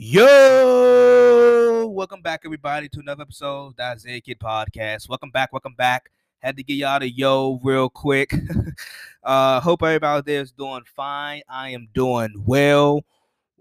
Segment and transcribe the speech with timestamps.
[0.00, 5.08] Yo, welcome back, everybody, to another episode of the Isaiah Kid Podcast.
[5.08, 6.12] Welcome back, welcome back.
[6.38, 8.32] Had to get y'all the yo real quick.
[9.24, 11.42] uh, hope everybody out there is doing fine.
[11.48, 13.04] I am doing well.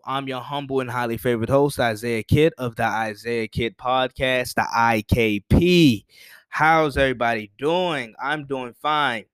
[0.05, 4.67] I'm your humble and highly favorite host, Isaiah Kid of the Isaiah Kid Podcast, the
[4.77, 6.05] IKP.
[6.49, 8.13] How's everybody doing?
[8.21, 9.25] I'm doing fine.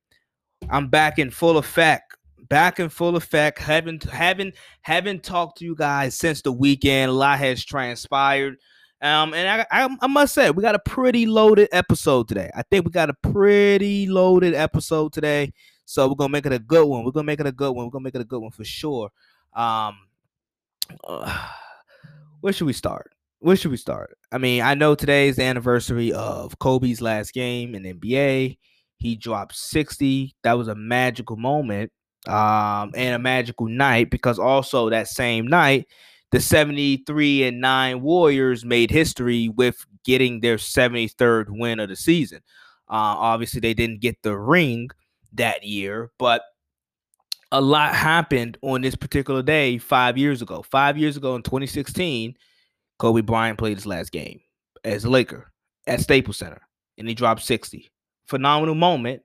[0.70, 2.13] I'm back in full effect
[2.54, 3.58] back in full effect.
[3.58, 4.54] Haven't haven't
[4.84, 7.10] haven't talked to you guys since the weekend.
[7.10, 8.58] A lot has transpired.
[9.02, 12.52] Um, and I, I, I must say, we got a pretty loaded episode today.
[12.56, 15.52] I think we got a pretty loaded episode today.
[15.86, 17.04] So we're gonna make it a good one.
[17.04, 17.86] We're gonna make it a good one.
[17.86, 19.10] We're gonna make it a good one for sure.
[19.56, 19.98] Um,
[21.04, 21.48] uh,
[22.42, 23.14] where should we start?
[23.40, 24.16] Where should we start?
[24.32, 28.60] I mean, I know today is the anniversary of Kobe's last game in NBA.
[28.98, 30.36] He dropped 60.
[30.44, 31.92] That was a magical moment
[32.28, 35.88] um, and a magical night because also that same night,
[36.32, 42.40] the 73 and 9 Warriors made history with getting their 73rd win of the season.
[42.90, 44.90] Uh, obviously, they didn't get the ring
[45.34, 46.44] that year, but
[47.52, 50.64] a lot happened on this particular day five years ago.
[50.64, 52.36] Five years ago in 2016,
[52.98, 54.42] Kobe Bryant played his last game
[54.84, 55.52] as a Laker
[55.88, 56.62] at Staples Center,
[56.98, 57.92] and he dropped 60.
[58.26, 59.22] Phenomenal moment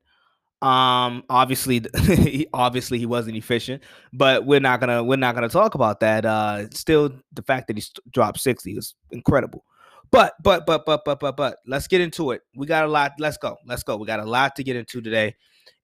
[0.60, 1.82] um, obviously,
[2.52, 6.24] obviously he wasn't efficient, but we're not gonna we're not gonna talk about that.
[6.24, 9.64] Uh, still, the fact that he dropped sixty is incredible.
[10.10, 12.42] But but but but but but but let's get into it.
[12.56, 13.12] We got a lot.
[13.18, 13.56] Let's go.
[13.66, 13.96] Let's go.
[13.96, 15.36] We got a lot to get into today,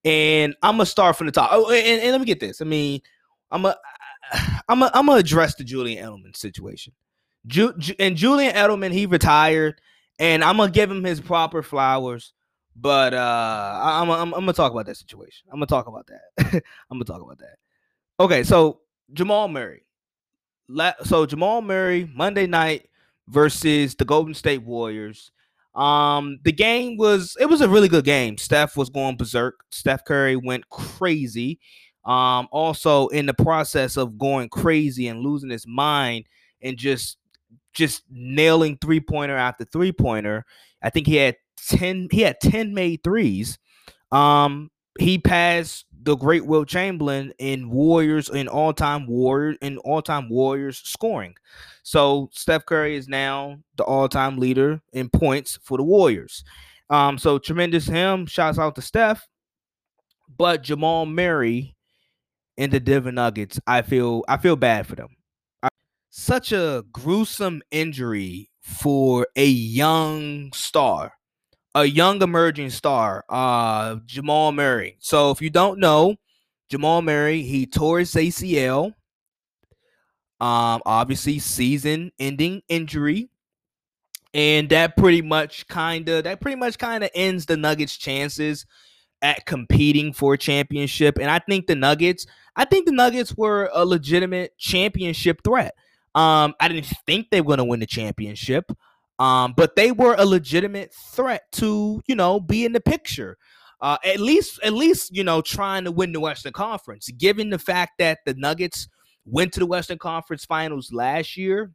[0.05, 1.51] and I'm gonna start from the top.
[1.53, 2.61] Oh, and, and let me get this.
[2.61, 3.01] I mean,
[3.53, 3.77] I'm a
[4.69, 6.95] I'm a, I'm gonna address the Julian Edelman situation.
[7.47, 9.81] Ju- and Julian Edelman, he retired,
[10.19, 12.33] and I'm gonna give him his proper flowers.
[12.77, 15.47] But uh, I'm, I'm, I'm gonna talk about that situation.
[15.51, 16.63] I'm gonna talk about that.
[16.91, 17.57] I'm gonna talk about that.
[18.19, 18.81] Okay, so
[19.13, 19.85] Jamal Murray.
[21.05, 22.89] So Jamal Murray Monday night
[23.29, 25.31] versus the Golden State Warriors.
[25.75, 28.39] Um, the game was it was a really good game.
[28.39, 29.65] Steph was going berserk.
[29.71, 31.59] Steph Curry went crazy.
[32.05, 36.27] Um, also in the process of going crazy and losing his mind
[36.61, 37.19] and just
[37.73, 40.45] just nailing three pointer after three pointer.
[40.83, 43.59] I think he had 10 he had 10 made threes.
[44.13, 50.79] Um he passed the great Wilt Chamberlain in Warriors in all-time Warriors in all-time Warriors
[50.85, 51.35] scoring.
[51.83, 56.45] So Steph Curry is now the all-time leader in points for the Warriors.
[56.91, 58.27] Um so tremendous him.
[58.27, 59.27] Shouts out to Steph.
[60.37, 61.77] But Jamal Murray
[62.57, 65.17] and the Denver Nuggets, I feel I feel bad for them.
[66.11, 71.13] Such a gruesome injury for a young star
[71.75, 74.97] a young emerging star, uh, Jamal Murray.
[75.01, 76.17] So if you don't know,
[76.69, 78.95] Jamal Murray, he tore his ACL.
[80.41, 83.31] Um, obviously, season-ending injury,
[84.35, 88.67] and that pretty much kind of that pretty much kind of ends the Nuggets' chances
[89.23, 91.19] at competing for a championship.
[91.19, 92.27] And I think the Nuggets,
[92.57, 95.75] I think the Nuggets were a legitimate championship threat.
[96.15, 98.71] Um, I didn't think they were going to win the championship.
[99.19, 103.37] Um, but they were a legitimate threat to, you know, be in the picture.
[103.81, 107.09] Uh, at least, at least, you know, trying to win the Western Conference.
[107.11, 108.89] Given the fact that the Nuggets
[109.27, 111.73] went to the Western Conference Finals last year,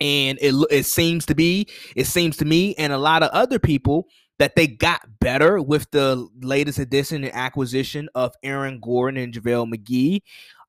[0.00, 3.58] and it it seems to be, it seems to me, and a lot of other
[3.58, 4.06] people
[4.38, 9.72] that they got better with the latest addition and acquisition of Aaron Gordon and JaVale
[9.72, 10.22] McGee.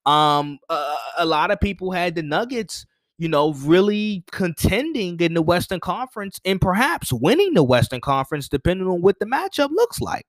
[0.06, 2.86] Um, uh, a lot of people had the Nuggets
[3.24, 8.86] you know, really contending in the Western Conference and perhaps winning the Western Conference, depending
[8.86, 10.28] on what the matchup looks like.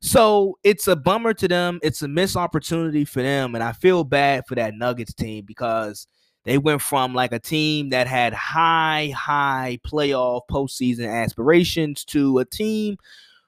[0.00, 1.80] So it's a bummer to them.
[1.82, 3.56] It's a missed opportunity for them.
[3.56, 6.06] And I feel bad for that Nuggets team because
[6.44, 12.44] they went from like a team that had high, high playoff postseason aspirations to a
[12.44, 12.98] team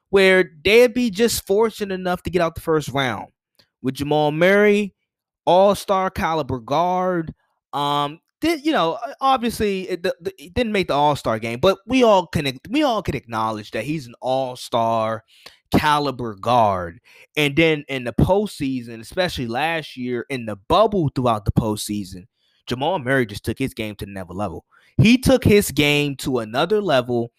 [0.08, 3.28] where they'd be just fortunate enough to get out the first round.
[3.82, 4.94] With Jamal Murray,
[5.46, 7.32] all star caliber guard.
[7.72, 11.78] Um, did you know obviously it, the, the, it didn't make the all-star game but
[11.86, 15.24] we all can we all can acknowledge that he's an all-star
[15.70, 17.00] caliber guard.
[17.36, 22.26] And then in the postseason especially last year in the bubble throughout the postseason
[22.66, 24.64] jamal murray just took his game to another level.
[24.98, 27.32] He took his game to another level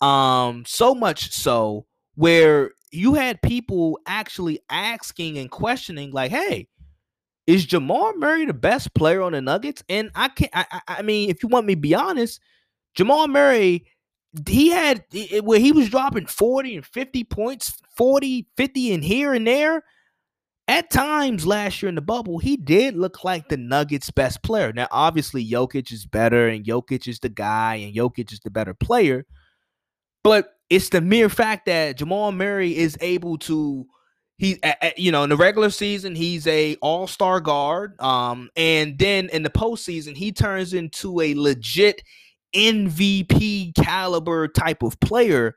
[0.00, 1.86] um so much so
[2.16, 6.68] where you had people actually asking and questioning like hey
[7.46, 9.82] is Jamal Murray the best player on the Nuggets?
[9.88, 10.50] And I can't.
[10.54, 12.40] I, I mean, if you want me to be honest,
[12.94, 13.86] Jamal Murray,
[14.48, 15.04] he had
[15.42, 19.82] where he was dropping 40 and 50 points, 40, 50 and here and there.
[20.66, 24.72] at times last year in the bubble, he did look like the Nuggets' best player.
[24.72, 28.74] Now, obviously, Jokic is better, and Jokic is the guy, and Jokic is the better
[28.74, 29.26] player.
[30.22, 33.86] But it's the mere fact that Jamal Murray is able to
[34.36, 34.60] he
[34.96, 39.50] you know in the regular season he's a all-star guard um and then in the
[39.50, 42.02] postseason he turns into a legit
[42.54, 45.54] MVP caliber type of player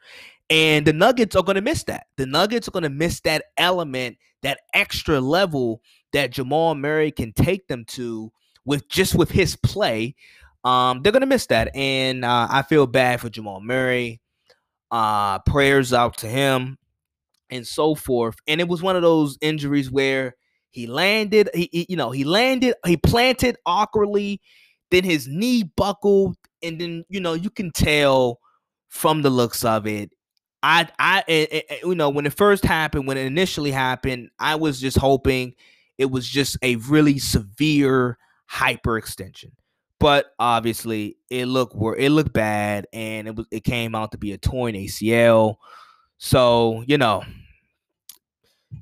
[0.49, 2.07] and the Nuggets are going to miss that.
[2.15, 5.81] The Nuggets are going to miss that element, that extra level
[6.13, 8.31] that Jamal Murray can take them to
[8.65, 10.15] with just with his play.
[10.63, 14.21] Um, they're going to miss that, and uh, I feel bad for Jamal Murray.
[14.89, 16.77] Uh, prayers out to him
[17.49, 18.35] and so forth.
[18.47, 20.35] And it was one of those injuries where
[20.71, 24.41] he landed, he, he, you know, he landed, he planted awkwardly,
[24.91, 28.39] then his knee buckled, and then you know you can tell
[28.89, 30.11] from the looks of it.
[30.63, 34.55] I, I, it, it, you know, when it first happened, when it initially happened, I
[34.55, 35.53] was just hoping
[35.97, 38.17] it was just a really severe
[38.51, 39.51] hyperextension.
[39.99, 44.31] But obviously, it looked it looked bad, and it was it came out to be
[44.31, 45.55] a torn ACL.
[46.17, 47.23] So, you know,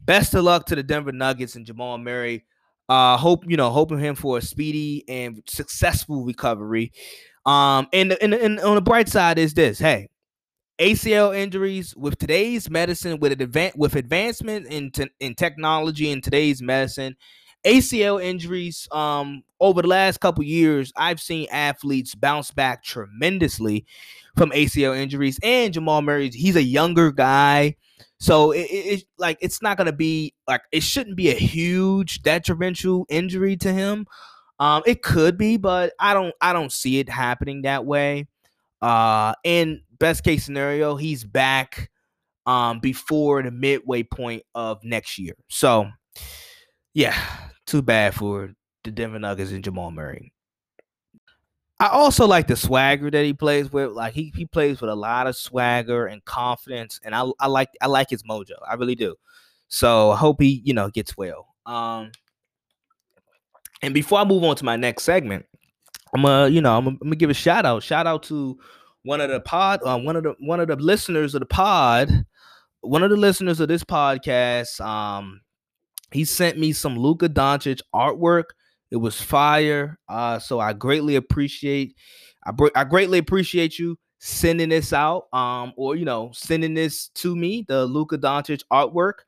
[0.05, 2.45] best of luck to the Denver Nuggets and Jamal Murray.
[2.87, 6.91] Uh, hope you know, hoping him for a speedy and successful recovery.
[7.45, 10.07] Um, and, and, and on the bright side is this: hey,
[10.79, 16.61] ACL injuries with today's medicine, with advan- with advancement in te- in technology in today's
[16.61, 17.15] medicine,
[17.65, 23.85] ACL injuries um over the last couple years, I've seen athletes bounce back tremendously
[24.38, 25.39] from ACL injuries.
[25.41, 27.75] And Jamal Murray, he's a younger guy.
[28.19, 32.21] So it, it, it, like it's not gonna be like it shouldn't be a huge
[32.21, 34.06] detrimental injury to him.
[34.59, 38.27] Um, it could be, but I don't I don't see it happening that way.
[38.81, 41.89] Uh, in best case scenario, he's back
[42.45, 45.33] um before the midway point of next year.
[45.50, 45.88] So
[46.94, 47.15] yeah,
[47.65, 48.53] too bad for
[48.83, 50.31] the Denver Nuggets and Jamal Murray.
[51.79, 53.91] I also like the swagger that he plays with.
[53.91, 57.69] Like he he plays with a lot of swagger and confidence, and I I like
[57.81, 58.56] I like his mojo.
[58.67, 59.15] I really do.
[59.67, 61.53] So I hope he you know gets well.
[61.65, 62.12] Um,
[63.81, 65.45] and before I move on to my next segment,
[66.13, 67.83] I'm gonna you know I'm gonna, I'm gonna give a shout out.
[67.83, 68.57] Shout out to
[69.03, 72.25] one of the pod uh, one of the one of the listeners of the pod,
[72.81, 74.79] one of the listeners of this podcast.
[74.79, 75.41] Um,
[76.11, 78.45] he sent me some Luka Doncic artwork.
[78.91, 79.97] It was fire.
[80.07, 81.95] Uh, so I greatly appreciate
[82.45, 87.09] I, br- I greatly appreciate you sending this out um or you know sending this
[87.09, 89.25] to me the Luka Doncic artwork.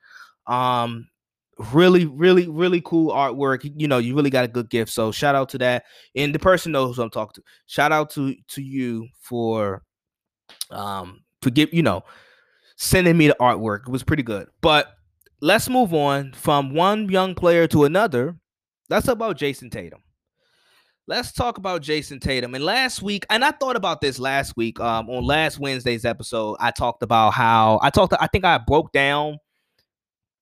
[0.52, 1.08] Um
[1.74, 3.70] really really really cool artwork.
[3.76, 4.92] You know you really got a good gift.
[4.92, 5.84] So shout out to that.
[6.16, 9.84] And the person knows who I'm talking to shout out to to you for
[10.72, 12.04] um to give you know
[12.78, 13.82] sending me the artwork.
[13.88, 14.48] It was pretty good.
[14.62, 14.97] But
[15.42, 18.38] let's move on from one young player to another
[18.90, 20.02] Let's about Jayson Tatum.
[21.08, 22.56] Let's talk about Jayson Tatum.
[22.56, 26.58] And last week, and I thought about this last week, um, on last Wednesday's episode,
[26.60, 29.38] I talked about how I talked, I think I broke down,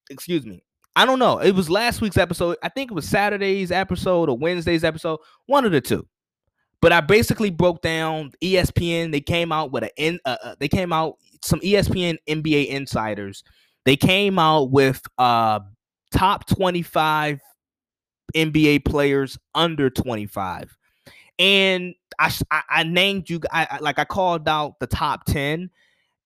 [0.09, 0.63] excuse me.
[0.95, 1.39] I don't know.
[1.39, 2.57] It was last week's episode.
[2.63, 6.07] I think it was Saturday's episode or Wednesday's episode, one of the two.
[6.81, 9.11] But I basically broke down ESPN.
[9.11, 13.43] They came out with a, uh, uh, they came out some ESPN NBA insiders.
[13.85, 15.59] They came out with uh
[16.11, 17.39] top 25
[18.35, 20.75] NBA players under 25.
[21.37, 25.69] And I, I, I named you I, like I called out the top 10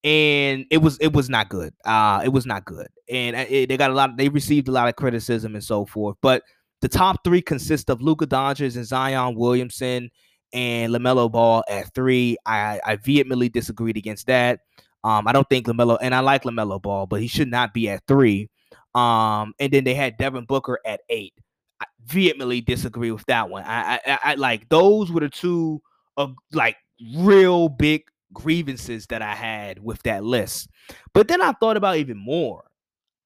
[0.04, 1.74] and it was it was not good.
[1.84, 2.88] Uh it was not good.
[3.10, 5.86] And uh, it, they got a lot they received a lot of criticism and so
[5.86, 6.16] forth.
[6.22, 6.44] But
[6.82, 10.10] the top 3 consist of Luka Doncic and Zion Williamson
[10.54, 12.38] and LaMelo Ball at 3.
[12.46, 14.62] I I vehemently disagreed against that.
[15.04, 17.90] Um I don't think LaMelo and I like LaMelo Ball, but he should not be
[17.90, 18.50] at 3.
[18.96, 21.34] Um and then they had Devin Booker at 8.
[21.82, 23.64] I vehemently disagree with that one.
[23.66, 25.82] I, I, I like those were the two
[26.18, 26.76] of like
[27.16, 28.04] real big
[28.34, 30.70] grievances that I had with that list.
[31.14, 32.64] But then I thought about even more.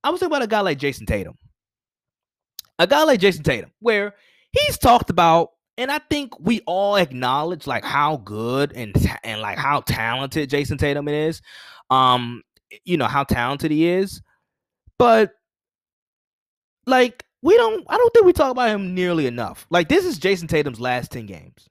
[0.03, 1.37] I was thinking about a guy like Jayson Tatum.
[2.79, 4.15] A guy like Jayson Tatum, where
[4.51, 9.57] he's talked about, and I think we all acknowledge like how good and and like
[9.57, 11.41] how talented Jayson Tatum is.
[11.89, 12.43] Um,
[12.85, 14.21] you know how talented he is,
[14.97, 15.31] but
[16.85, 19.65] like we don't I don't think we talk about him nearly enough.
[19.69, 21.67] Like this is Jayson Tatum's last 10 games.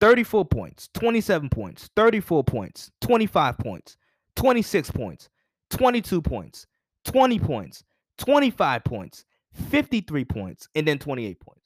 [0.00, 3.96] 34 points, 27 points, 34 points, 25 points,
[4.36, 5.28] 26 points,
[5.70, 6.66] 22 points,
[7.06, 7.84] 20 points,
[8.18, 9.24] 25 points,
[9.70, 11.65] 53 points, and then 28 points.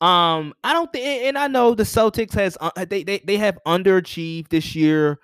[0.00, 3.58] Um, I don't think, and I know the Celtics has uh, they they they have
[3.66, 5.18] underachieved this year,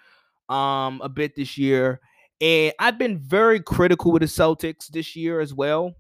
[0.49, 2.01] um, a bit this year,
[2.41, 5.95] and I've been very critical with the Celtics this year as well.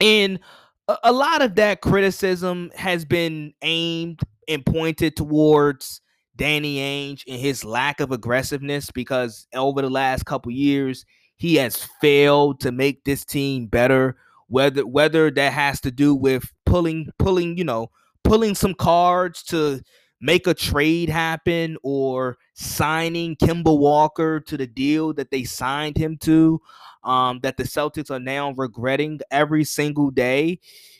[0.00, 0.38] And
[0.86, 6.00] a, a lot of that criticism has been aimed and pointed towards
[6.36, 11.04] Danny Ainge and his lack of aggressiveness because over the last couple years
[11.36, 14.16] he has failed to make this team better
[14.48, 17.90] whether whether that has to do with pulling pulling you know
[18.24, 19.80] pulling some cards to
[20.20, 26.16] make a trade happen or signing Kemba Walker to the deal that they signed him
[26.18, 26.60] to,
[27.04, 30.58] um, that the Celtics are now regretting every single day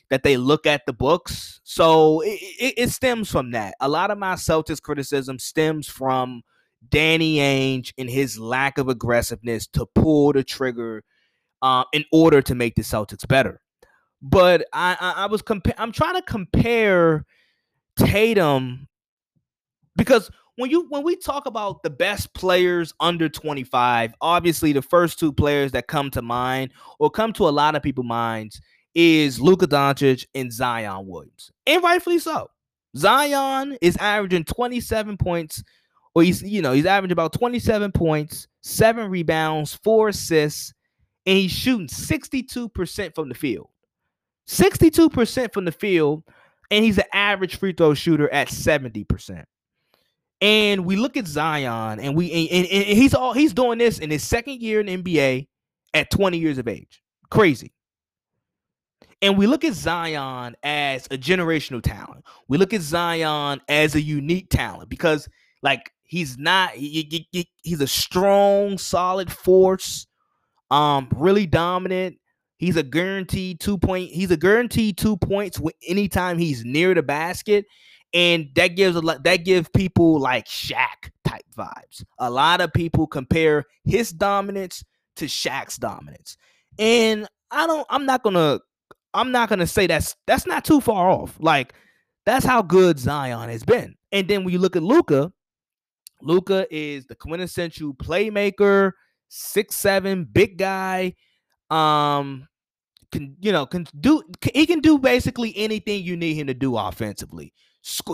[0.09, 1.59] that they look at the books.
[1.63, 3.75] So it, it, it stems from that.
[3.79, 6.41] A lot of my Celtics criticism stems from
[6.87, 11.03] Danny Ainge and his lack of aggressiveness to pull the trigger
[11.61, 13.61] uh, in order to make the Celtics better.
[14.21, 17.25] But I, I, I was compa- I'm trying to compare
[17.97, 18.87] Tatum
[19.95, 25.17] because when you when we talk about the best players under 25, obviously the first
[25.17, 28.59] two players that come to mind or come to a lot of people's minds
[28.93, 31.51] is Luka Doncic and Zion Williams.
[31.65, 32.49] And rightfully so.
[32.97, 35.63] Zion is averaging 27 points,
[36.13, 40.73] or he's you know, he's averaging about 27 points, seven rebounds, four assists,
[41.29, 43.69] and he's shooting 62% from the field.
[44.47, 46.23] 62% from the field,
[46.71, 49.43] and he's an average free throw shooter at 70%.
[50.41, 53.99] And we look at Zion, and we and, and, and he's all he's doing this
[53.99, 55.47] in his second year in NBA
[55.93, 57.03] at 20 years of age.
[57.29, 57.73] Crazy.
[59.21, 62.25] And we look at Zion as a generational talent.
[62.47, 65.27] We look at Zion as a unique talent because,
[65.61, 70.07] like, he's not, he, he, he's a strong, solid force,
[70.71, 72.17] um, really dominant.
[72.57, 74.11] He's a guaranteed two point.
[74.11, 77.65] He's a guaranteed two points anytime he's near the basket,
[78.13, 79.23] and that gives a lot.
[79.23, 82.03] That gives people like Shaq type vibes.
[82.19, 84.83] A lot of people compare his dominance
[85.15, 86.37] to Shaq's dominance,
[86.77, 87.87] and I don't.
[87.89, 88.59] I'm not gonna
[89.13, 91.35] I'm not gonna say that's that's not too far off.
[91.39, 91.73] Like
[92.25, 93.95] that's how good Zion has been.
[94.11, 95.31] And then when you look at Luka,
[96.21, 98.91] Luka is the quintessential playmaker,
[99.29, 101.13] six seven, big guy.
[101.69, 102.47] Um,
[103.11, 106.77] can you know can do he can do basically anything you need him to do
[106.77, 107.53] offensively.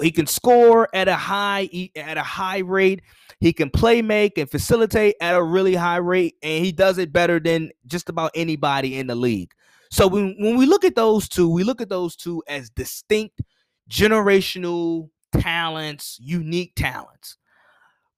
[0.01, 3.01] He can score at a high at a high rate.
[3.39, 7.11] He can play make and facilitate at a really high rate, and he does it
[7.11, 9.51] better than just about anybody in the league.
[9.91, 13.41] So when, when we look at those two, we look at those two as distinct
[13.89, 17.37] generational talents, unique talents.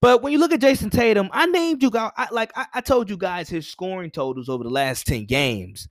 [0.02, 2.82] But when you look at Jason Tatum, I named you guys, I, like I, I
[2.82, 5.88] told you guys his scoring totals over the last 10 games.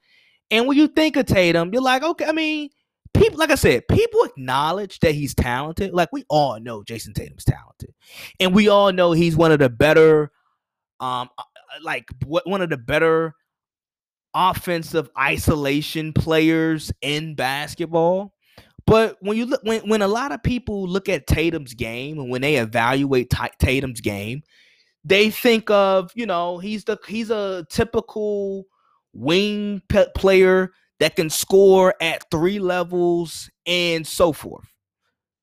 [0.50, 2.70] And when you think of Tatum, you're like, okay, I mean,
[3.14, 5.92] people, like I said, people acknowledge that he's talented.
[5.92, 7.94] Like we all know Jayson Tatum's talented.
[8.38, 10.30] And we all know he's one of the better,
[11.00, 11.42] um, uh,
[11.82, 13.34] like one of the better
[14.34, 18.35] offensive isolation players in basketball.
[18.86, 22.30] But when you look, when when a lot of people look at Tatum's game and
[22.30, 24.42] when they evaluate T- Tatum's game,
[25.04, 28.64] they think of you know he's the he's a typical
[29.12, 29.82] wing
[30.14, 34.72] player that can score at three levels and so forth.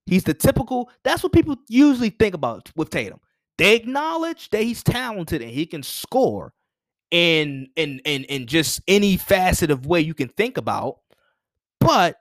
[0.06, 0.90] He's the typical.
[1.04, 3.20] That's what people usually think about with Tatum.
[3.58, 6.54] They acknowledge that he's talented and he can score,
[7.12, 10.98] in in in in just any facet of way you can think about.
[11.80, 12.18] But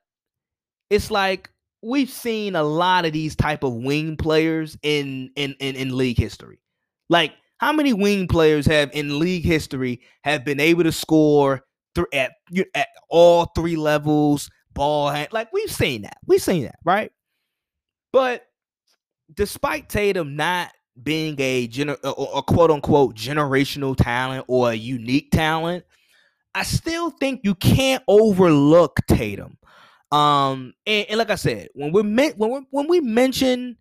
[0.93, 5.75] it's like we've seen a lot of these type of wing players in in in,
[5.75, 6.61] in league history.
[7.09, 11.63] Like how many wing players have in league history have been able to score
[12.13, 12.33] at
[12.75, 15.29] at all three levels, ball hand?
[15.33, 16.19] Like we've seen that.
[16.27, 17.11] We've seen that, right?
[18.13, 18.45] But
[19.33, 20.73] despite Tatum not
[21.03, 25.85] being a, gener- a, a quote unquote generational talent or a unique talent,
[26.55, 29.57] I still think you can't overlook Tatum.
[30.13, 33.79] Um, and, and like I said, when we when we when we mention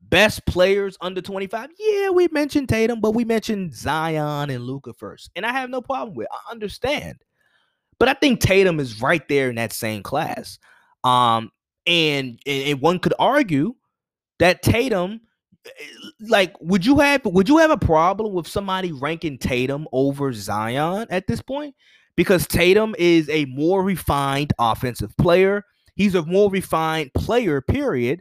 [0.00, 5.30] best players under 25, yeah, we mentioned Tatum, but we mentioned Zion and Luka first.
[5.36, 6.28] And I have no problem with.
[6.32, 7.16] I understand.
[7.98, 10.58] But I think Tatum is right there in that same class.
[11.04, 11.50] Um,
[11.86, 13.74] and, and, and one could argue
[14.38, 15.20] that Tatum
[16.20, 21.06] like would you have would you have a problem with somebody ranking Tatum over Zion
[21.10, 21.74] at this point?
[22.20, 25.64] Because Tatum is a more refined offensive player.
[25.94, 28.20] He's a more refined player, period.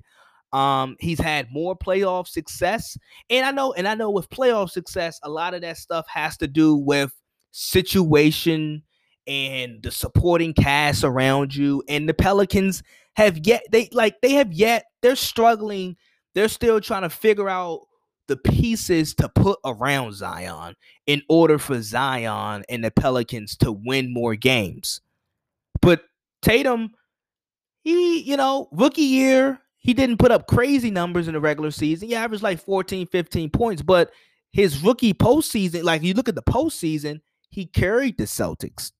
[0.54, 2.98] Um, he's had more playoff success.
[3.30, 6.38] And I know, and I know with playoff success, a lot of that stuff has
[6.38, 7.12] to do with
[7.52, 8.84] situation
[9.28, 11.84] and the supporting cast around you.
[11.90, 12.82] And the Pelicans
[13.18, 15.98] have yet they like they have yet they're struggling
[16.36, 17.82] they're still trying to figure out
[18.30, 20.76] the pieces to put around Zion
[21.08, 25.02] in order for Zion and the Pelicans to win more games.
[25.82, 26.04] But
[26.42, 26.92] Tatum,
[27.82, 32.08] he, you know, rookie year, he didn't put up crazy numbers in the regular season.
[32.08, 34.12] He averaged like 14, 15 points, but
[34.52, 38.92] his rookie postseason, like you look at the postseason, he carried the Celtics.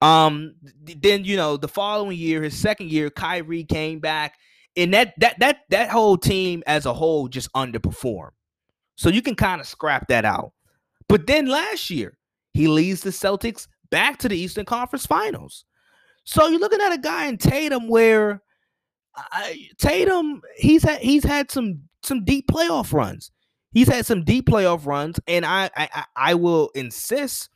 [0.00, 4.36] Um, then you know the following year, his second year, Kyrie came back,
[4.76, 8.30] and that that that that whole team as a whole just underperformed.
[8.96, 10.52] So you can kind of scrap that out.
[11.08, 12.16] But then last year,
[12.52, 15.64] he leads the Celtics back to the Eastern Conference Finals.
[16.24, 18.42] So you're looking at a guy in Tatum where
[19.16, 23.30] I, Tatum he's had he's had some some deep playoff runs.
[23.72, 27.48] He's had some deep playoff runs, and I I, I will insist,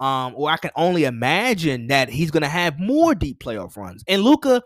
[0.00, 4.04] um, or I can only imagine that he's gonna have more deep playoff runs.
[4.08, 4.62] And Luka,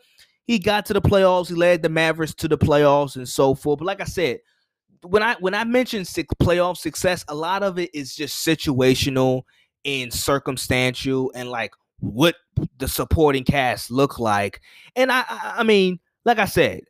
[0.49, 3.79] he got to the playoffs, he led the Mavericks to the playoffs, and so forth.
[3.79, 4.41] But like I said,
[5.03, 9.43] when I when I mention six playoff success, a lot of it is just situational
[9.85, 12.35] and circumstantial, and like what
[12.79, 14.63] the supporting cast look like.
[14.97, 16.81] And I I mean, like I said,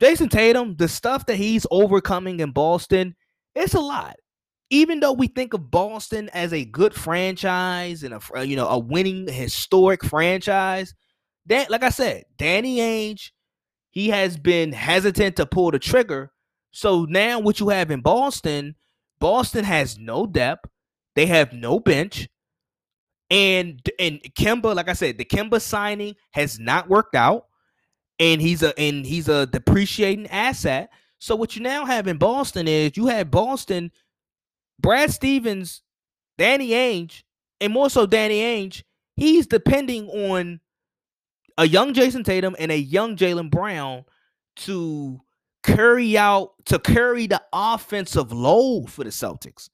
[0.00, 3.16] Jayson Tatum, the stuff that he's overcoming in Boston,
[3.56, 4.14] it's a lot.
[4.70, 8.78] Even though we think of Boston as a good franchise and a you know a
[8.78, 10.94] winning historic franchise,
[11.48, 13.30] that like I said, Danny Ainge,
[13.90, 16.30] he has been hesitant to pull the trigger.
[16.70, 18.76] So now what you have in Boston,
[19.18, 20.66] Boston has no depth.
[21.16, 22.28] They have no bench.
[23.30, 27.46] And and Kemba, like I said, the Kemba signing has not worked out
[28.18, 30.90] and he's a and he's a depreciating asset.
[31.18, 33.90] So what you now have in Boston is you have Boston,
[34.78, 35.82] Brad Stevens,
[36.36, 37.22] Danny Ainge,
[37.60, 38.82] and more so Danny Ainge.
[39.16, 40.60] He's depending on
[41.58, 44.04] a young Jayson Tatum and a young Jaylen Brown
[44.56, 45.20] to
[45.64, 49.68] carry out to carry the offensive load for the Celtics.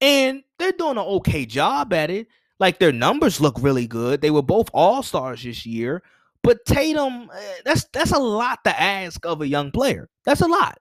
[0.00, 2.28] And they're doing an okay job at it.
[2.58, 4.20] Like their numbers look really good.
[4.22, 6.02] They were both all-stars this year.
[6.42, 10.08] But Tatum, eh, that's that's a lot to ask of a young player.
[10.24, 10.78] That's a lot.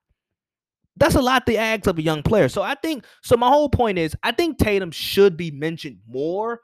[0.96, 2.50] That's a lot to ask of a young player.
[2.50, 3.36] So I think so.
[3.36, 6.62] My whole point is, I think Tatum should be mentioned more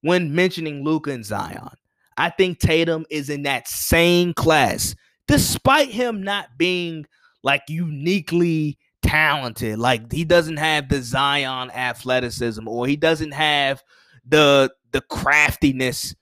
[0.00, 1.76] when mentioning Luka and Zion.
[2.16, 4.94] I think Tatum is in that same class,
[5.28, 7.06] despite him not being
[7.42, 9.78] like uniquely talented.
[9.78, 13.82] Like he doesn't have the Zion athleticism, or he doesn't have
[14.24, 16.14] the the craftiness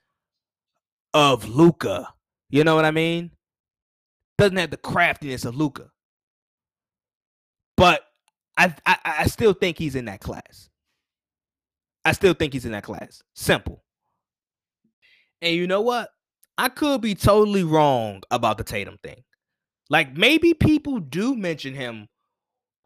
[1.13, 2.09] of Luka.
[2.51, 3.31] You know what I mean?
[4.39, 5.91] Doesn't have the craftiness of Luka.
[7.77, 8.03] But
[8.57, 10.69] I, I I still think he's in that class.
[12.05, 13.23] I still think he's in that class.
[13.35, 13.83] Simple.
[15.45, 16.09] And you know what?
[16.57, 19.23] I could be totally wrong about the Tatum thing.
[19.91, 22.09] Like maybe people do mention him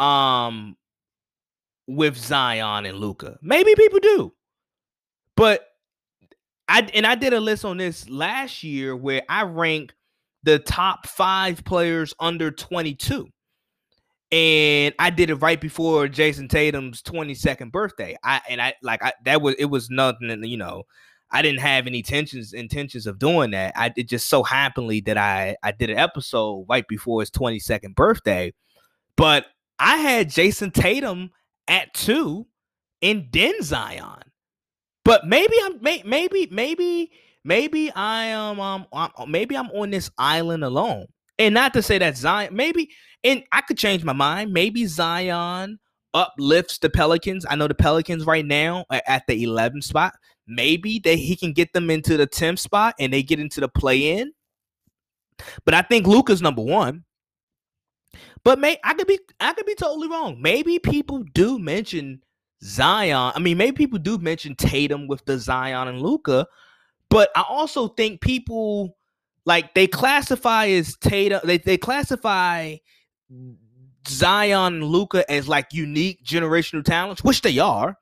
[0.05, 0.77] um
[1.87, 3.39] with Zion and Luka.
[3.41, 4.33] Maybe people do.
[5.37, 5.65] But
[6.69, 9.95] I and I did a list on this last year where I rank
[10.43, 13.29] the top five players under 22.
[14.31, 18.17] And I did it right before Jayson Tatum's 22nd birthday.
[18.23, 20.85] I and I like I that was it was nothing, you know.
[21.31, 23.75] I didn't have any intentions intentions of doing that.
[23.77, 27.95] I it just so happenly that I I did an episode right before his 22nd
[27.95, 28.53] birthday.
[29.17, 29.47] But
[29.79, 31.31] I had Jayson Tatum
[31.67, 32.47] at two
[33.03, 34.23] and then Zion.
[35.05, 37.11] But maybe I'm maybe maybe
[37.45, 38.87] maybe I am um
[39.29, 41.07] maybe I'm on this island alone.
[41.39, 42.91] And not to say that Zion maybe
[43.23, 44.53] and I could change my mind.
[44.53, 45.79] Maybe Zion
[46.15, 47.45] uplifts the Pelicans.
[47.49, 50.15] I know the Pelicans right now are at the 11 spot.
[50.49, 53.69] Maybe that he can get them into the 10th spot and they get into the
[53.69, 54.33] play in.
[55.65, 57.05] But I think Luka's number one.
[58.45, 60.41] But may I could be I could be totally wrong.
[60.41, 62.23] Maybe people do mention
[62.63, 63.33] Zion.
[63.35, 66.47] I mean, maybe people do mention Tatum with the Zion and Luka,
[67.11, 68.97] but I also think people
[69.45, 71.41] like they classify as Tatum.
[71.45, 72.77] They they classify
[74.09, 77.97] Zion and Luka as like unique generational talents, which they are.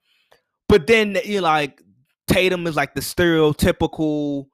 [0.68, 1.80] But then you like
[2.28, 4.46] Tatum is like the stereotypical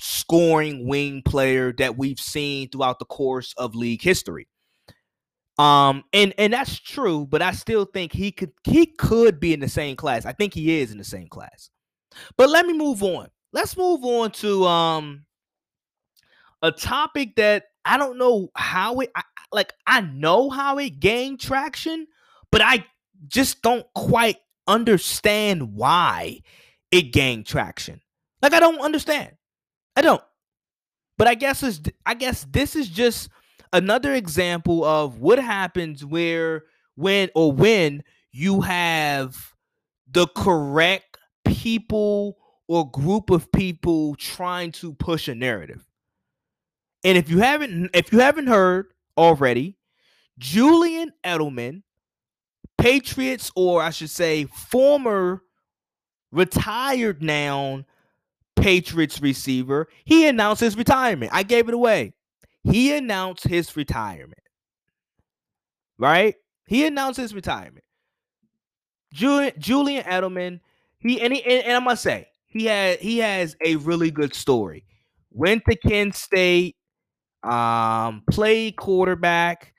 [0.00, 4.48] scoring wing player that we've seen throughout the course of league history.
[5.58, 9.60] Um, and and that's true, but I still think he could he could be in
[9.60, 10.24] the same class.
[10.24, 11.70] I think he is in the same class.
[12.36, 13.28] But let me move on.
[13.52, 15.24] Let's move on to um
[16.62, 21.40] a topic that I don't know how it I, like I know how it gained
[21.40, 22.06] traction,
[22.52, 22.86] but I
[23.26, 24.36] just don't quite
[24.68, 26.40] understand why
[26.90, 28.00] it gained traction.
[28.42, 29.32] Like I don't understand.
[29.96, 30.22] I don't.
[31.16, 33.28] But I guess it's I guess this is just
[33.72, 39.54] another example of what happens where when or when you have
[40.10, 45.84] the correct people or group of people trying to push a narrative.
[47.04, 49.76] And if you haven't if you haven't heard already,
[50.38, 51.82] Julian Edelman,
[52.76, 55.42] Patriots or I should say former
[56.32, 57.84] retired now
[58.56, 61.30] Patriots receiver, he announced his retirement.
[61.34, 62.12] I gave it away.
[62.64, 64.42] He announced his retirement.
[65.96, 66.34] Right?
[66.66, 67.84] He announced his retirement.
[69.12, 70.60] Julian, Julian Edelman,
[70.98, 74.34] he and, he and, and I must say, he had he has a really good
[74.34, 74.84] story.
[75.30, 76.76] Went to Kent State,
[77.42, 79.72] um, played quarterback,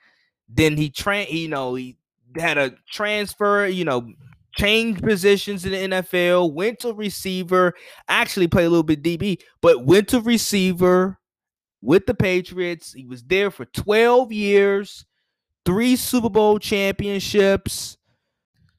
[0.47, 1.97] then he train, you know, he
[2.37, 4.11] had a transfer, you know,
[4.55, 7.73] changed positions in the NFL, went to receiver,
[8.07, 11.19] actually played a little bit DB, but went to receiver
[11.81, 12.93] with the Patriots.
[12.93, 15.05] He was there for 12 years,
[15.65, 17.97] three Super Bowl championships,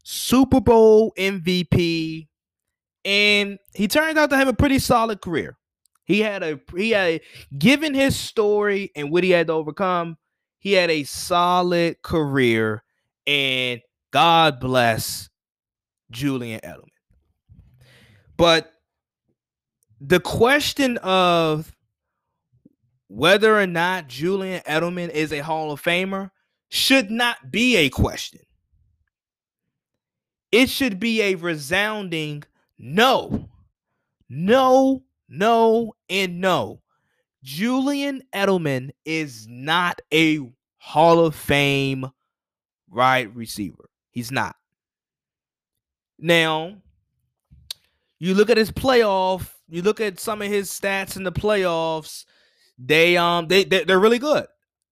[0.03, 2.29] Super Bowl MVP,
[3.05, 5.57] and he turned out to have a pretty solid career.
[6.05, 7.21] He had a he had a,
[7.57, 10.17] given his story and what he had to overcome,
[10.59, 12.83] he had a solid career
[13.27, 13.81] and
[14.13, 15.30] God bless
[16.11, 16.89] Julian Edelman.
[18.37, 18.73] But
[20.01, 21.75] the question of
[23.09, 26.31] whether or not Julian Edelman is a Hall of Famer
[26.69, 28.41] should not be a question.
[30.53, 32.45] It should be a resounding
[32.79, 33.49] no,
[34.29, 36.81] no, no, and no.
[37.43, 40.41] Julian Edelman is not a
[40.79, 42.11] Hall of Fame
[42.89, 43.91] wide receiver.
[44.11, 44.57] He's not.
[46.21, 46.77] Now,
[48.19, 52.25] you look at his playoff, you look at some of his stats in the playoffs,
[52.79, 54.47] they um they, they they're really good.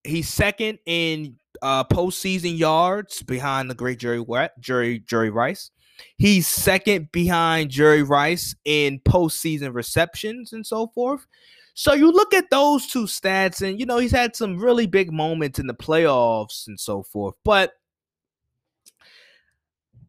[0.05, 4.25] He's second in uh postseason yards behind the great Jerry
[4.61, 5.71] Jerry Jerry Rice.
[6.17, 11.27] He's second behind Jerry Rice in postseason receptions and so forth.
[11.75, 15.13] So you look at those two stats, and you know he's had some really big
[15.13, 17.35] moments in the playoffs and so forth.
[17.45, 17.73] But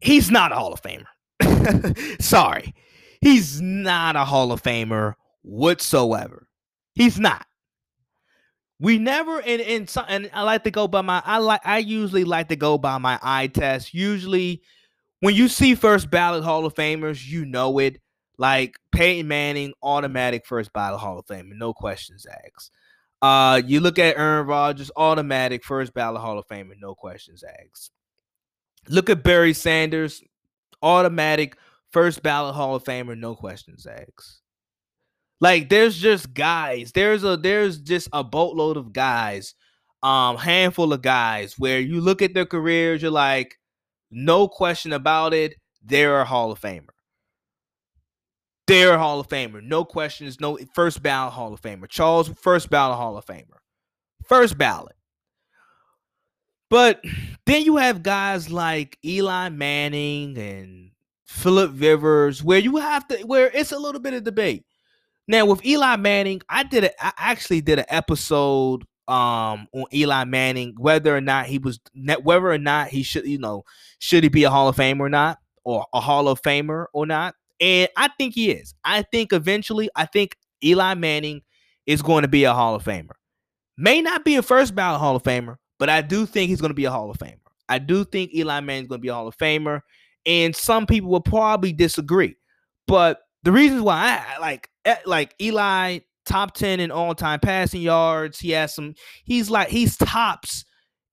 [0.00, 1.06] he's not a Hall of Famer.
[2.22, 2.74] Sorry.
[3.20, 6.48] He's not a Hall of Famer whatsoever.
[6.94, 7.46] He's not.
[8.78, 12.24] We never and and, and I like to go by my I like I usually
[12.24, 13.92] like to go by my eye test.
[13.92, 14.62] Usually
[15.20, 17.98] when you see first ballot Hall of Famers, you know it.
[18.38, 22.70] Like Peyton Manning, automatic first ballot Hall of Famer, no questions asked.
[23.20, 27.90] Uh, you look at Aaron Rodgers, automatic first ballot Hall of Famer, no questions asked.
[28.88, 30.22] Look at Barry Sanders,
[30.82, 31.56] automatic
[31.90, 34.40] first ballot Hall of Famer, no questions asked.
[35.40, 36.92] Like there's just guys.
[36.92, 39.54] There's a there's just a boatload of guys,
[40.02, 43.56] um, handful of guys where you look at their careers, you're like,
[44.10, 46.88] no question about it, they're a Hall of Famer.
[48.66, 49.62] They're a Hall of Famer.
[49.62, 50.38] No questions.
[50.40, 51.88] No first ballot Hall of Famer.
[51.88, 53.58] Charles, first ballot Hall of Famer.
[54.28, 54.94] First ballot.
[56.70, 57.04] But
[57.46, 60.90] then you have guys like Eli Manning and
[61.26, 64.64] Philip Rivers, where you have to, where it's a little bit of debate.
[65.28, 70.24] Now with Eli Manning, I did a, I actually did an episode um on Eli
[70.24, 71.80] Manning, whether or not he was,
[72.22, 73.64] whether or not he should, you know,
[73.98, 77.06] should he be a Hall of Famer or not, or a Hall of Famer or
[77.06, 77.34] not.
[77.60, 78.74] And I think he is.
[78.84, 81.42] I think eventually, I think Eli Manning
[81.86, 83.10] is going to be a Hall of Famer.
[83.76, 86.70] May not be a first ballot Hall of Famer, but I do think he's going
[86.70, 87.38] to be a Hall of Famer.
[87.68, 89.80] I do think Eli Manning's going to be a Hall of Famer,
[90.26, 92.36] and some people will probably disagree.
[92.86, 98.38] But the reasons why I like eh, like Eli top 10 in all-time passing yards,
[98.38, 100.64] he has some he's like he's tops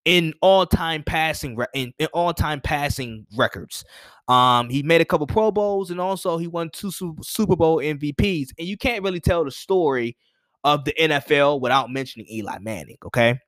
[0.04, 3.86] in all-time passing in, in all-time passing records.
[4.28, 8.50] Um, he made a couple Pro Bowls and also he won two Super Bowl MVPs.
[8.58, 10.18] And you can't really tell the story
[10.66, 13.40] of the NFL without mentioning Eli Manning, okay?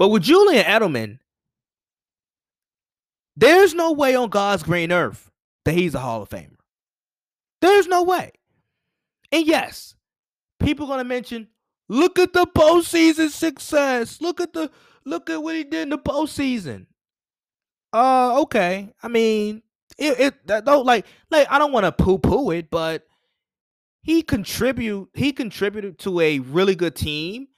[0.00, 1.18] But with Julian Edelman,
[3.36, 5.30] there's no way on God's green earth
[5.66, 6.56] that he's a Hall of Famer.
[7.60, 8.32] There's no way.
[9.30, 9.94] And yes,
[10.58, 11.48] people are gonna mention,
[11.90, 14.22] look at the postseason success.
[14.22, 14.70] Look at the
[15.04, 16.86] look at what he did in the postseason.
[17.92, 18.94] Uh, okay.
[19.02, 19.62] I mean,
[19.98, 23.06] it, it that don't like like I don't want to poo poo it, but
[24.02, 27.48] he contribute he contributed to a really good team.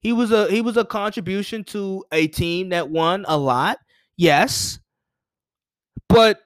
[0.00, 3.78] He was a he was a contribution to a team that won a lot.
[4.16, 4.78] Yes.
[6.08, 6.40] But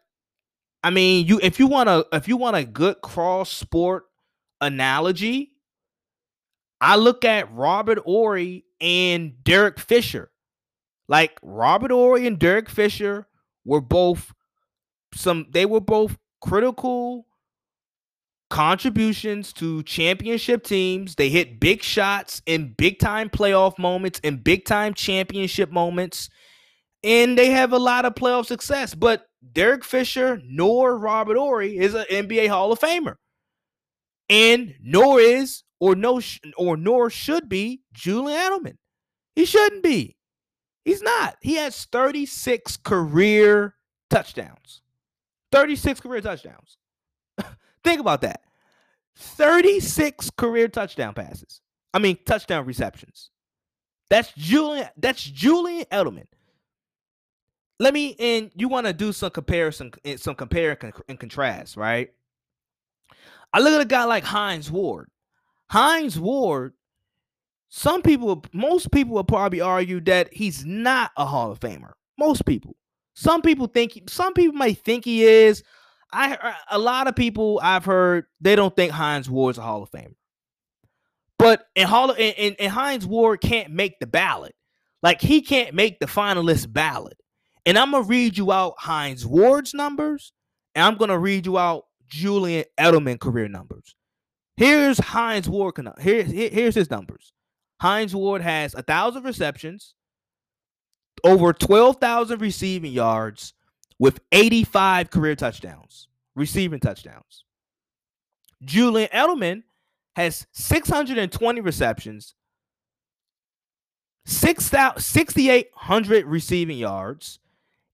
[0.83, 4.05] I mean, you if you want a if you want a good cross sport
[4.61, 5.51] analogy,
[6.81, 10.31] I look at Robert Horry and Derek Fisher.
[11.09, 13.27] Like Robert Horry and Derek Fisher
[13.65, 14.33] were both
[15.15, 17.27] some they were both critical
[18.53, 21.15] contributions to championship teams.
[21.15, 26.29] They hit big shots in big time playoff moments and big time championship moments.
[27.03, 28.95] And they have a lot of playoff success.
[28.95, 33.15] But Derek Fisher nor Robert Horry is an NBA Hall of Famer.
[34.29, 36.21] And nor is or no
[36.59, 38.77] or nor should be Julian Edelman.
[39.35, 40.19] He shouldn't be.
[40.85, 41.37] He's not.
[41.41, 43.77] He has 36 career
[44.11, 44.83] touchdowns.
[45.53, 46.77] 36 career touchdowns.
[47.85, 48.43] Think about that.
[49.17, 51.61] 36 career touchdown passes.
[51.93, 53.31] I mean touchdown receptions.
[54.09, 56.27] That's Julian that's Julian Edelman.
[57.79, 62.13] Let me and you want to do some comparison some compare and contrast, right?
[63.53, 65.11] I look at a guy like Hines Ward.
[65.69, 66.73] Hines Ward
[67.75, 71.93] some people, most people will probably argue that he's not a Hall of Famer.
[72.19, 72.77] Most people.
[73.15, 75.63] Some people think, some people might think he is.
[76.13, 79.83] I uh, a lot of people I've heard they don't think Hines Ward's a Hall
[79.83, 80.15] of Famer.
[81.39, 84.55] But in Hall of, and, and Hines Ward can't make the ballot.
[85.03, 87.17] Like he can't make the finalist ballot.
[87.67, 90.33] And I'm gonna read you out Hines Ward's numbers,
[90.75, 93.95] and I'm gonna read you out Julian Edelman career numbers.
[94.57, 95.75] Here's Hines Ward.
[96.01, 97.33] Here, here's his numbers.
[97.81, 99.95] Hines Ward has a thousand receptions,
[101.25, 103.55] over 12,000 receiving yards,
[104.03, 107.45] with 85 career touchdowns, receiving touchdowns.
[108.65, 109.63] Julian Edelman
[110.17, 112.35] has 620 receptions,
[114.27, 117.39] 6,800 receiving yards,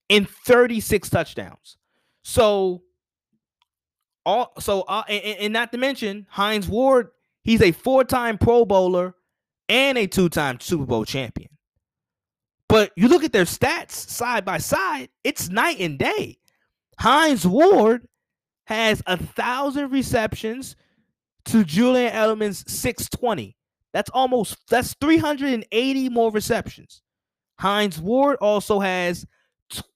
[0.09, 1.77] and 36 touchdowns.
[2.23, 2.81] So,
[4.25, 7.11] all so uh, and, and not to mention Hines Ward,
[7.43, 9.13] he's a four-time Pro Bowler
[9.69, 11.49] and a two time Super Bowl champion.
[12.69, 16.37] But you look at their stats side by side, it's night and day.
[16.99, 18.07] Hines Ward
[18.67, 20.75] has a thousand receptions
[21.45, 23.57] to Julian Edelman's 620.
[23.91, 27.01] That's almost that's 380 more receptions.
[27.59, 29.25] Hines Ward also has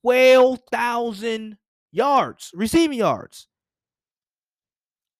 [0.02, 1.58] 12,000
[1.92, 3.48] yards, receiving yards.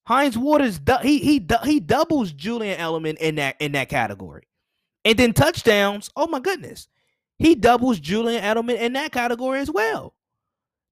[0.08, 4.48] Hines Ward is he he he doubles Julian Edelman in that in that category.
[5.06, 6.88] And then touchdowns, oh my goodness.
[7.40, 10.14] He doubles Julian Edelman in that category as well.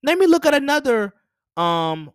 [0.04, 1.14] Let me look at another
[1.58, 2.12] um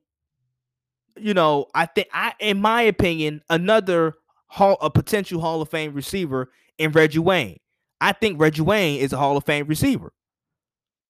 [1.18, 4.14] you know, I think I in my opinion, another
[4.48, 7.58] hall a potential Hall of Fame receiver in Reggie Wayne.
[8.00, 10.12] I think Reggie Wayne is a Hall of Fame receiver.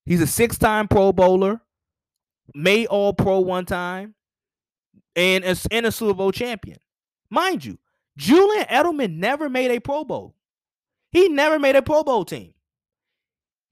[0.05, 1.61] He's a six-time Pro Bowler,
[2.55, 4.15] made All Pro one time,
[5.17, 6.79] and a, and a Super Bowl champion.
[7.29, 7.77] Mind you,
[8.17, 10.37] Julian Edelman never made a Pro Bowl.
[11.11, 12.55] He never made a Pro Bowl team.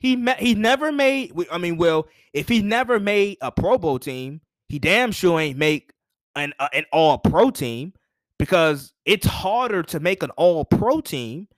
[0.00, 1.33] He met, he never made.
[1.50, 5.59] I mean, well, if he never made a Pro Bowl team, he damn sure ain't
[5.59, 5.92] make
[6.37, 7.92] an uh, an All Pro team
[8.38, 11.48] because it's harder to make an All Pro team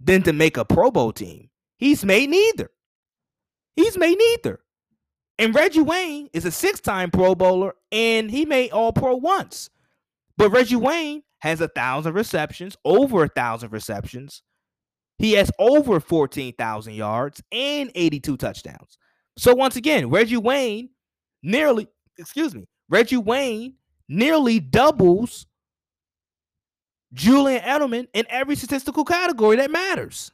[0.00, 1.50] than to make a Pro Bowl team.
[1.78, 2.70] He's made neither.
[3.76, 4.60] He's made neither.
[5.38, 9.70] And Reggie Wayne is a six time Pro Bowler and he made All Pro once.
[10.36, 14.42] But Reggie Wayne has a thousand receptions, over a thousand receptions.
[15.18, 18.98] He has over 14,000 yards and 82 touchdowns.
[19.36, 20.90] So once again, Reggie Wayne
[21.42, 23.74] nearly, excuse me, Reggie Wayne
[24.08, 25.46] nearly doubles
[27.12, 30.30] Julian Edelman in every statistical category that matters.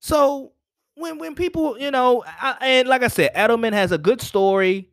[0.00, 0.52] So
[0.94, 4.90] when when people, you know, I, and like I said, Edelman has a good story.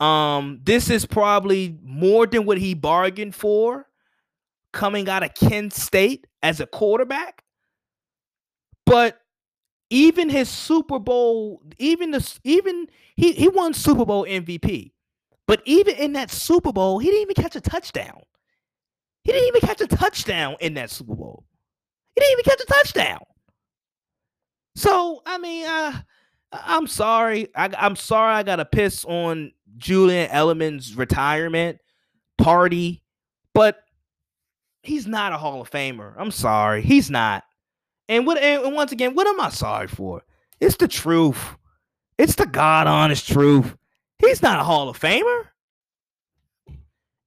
[0.00, 3.86] Um, this is probably more than what he bargained for
[4.72, 7.42] coming out of Kent State as a quarterback.
[8.86, 9.18] But
[9.90, 14.92] even his Super Bowl, even the even he he won Super Bowl MVP.
[15.46, 18.22] But even in that Super Bowl, he didn't even catch a touchdown.
[19.24, 21.44] He didn't even catch a touchdown in that Super Bowl.
[22.14, 23.20] He didn't even catch a touchdown.
[24.74, 26.00] So I mean, uh,
[26.52, 27.48] I'm sorry.
[27.54, 28.34] I, I'm sorry.
[28.34, 31.78] I got to piss on Julian Edelman's retirement
[32.38, 33.02] party,
[33.54, 33.82] but
[34.82, 36.14] he's not a Hall of Famer.
[36.16, 37.44] I'm sorry, he's not.
[38.08, 38.38] And what?
[38.38, 40.22] And once again, what am I sorry for?
[40.60, 41.56] It's the truth.
[42.18, 43.74] It's the God honest truth.
[44.18, 45.48] He's not a Hall of Famer.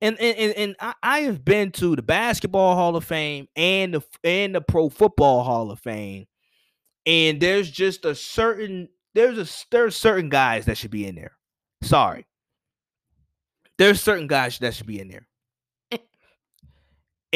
[0.02, 3.94] And and, and, and I, I have been to the basketball Hall of Fame and
[3.94, 6.28] the and the Pro Football Hall of Fame,
[7.06, 11.38] and there's just a certain there's a there's certain guys that should be in there.
[11.82, 12.26] Sorry,
[13.78, 15.28] there's certain guys that should be in there.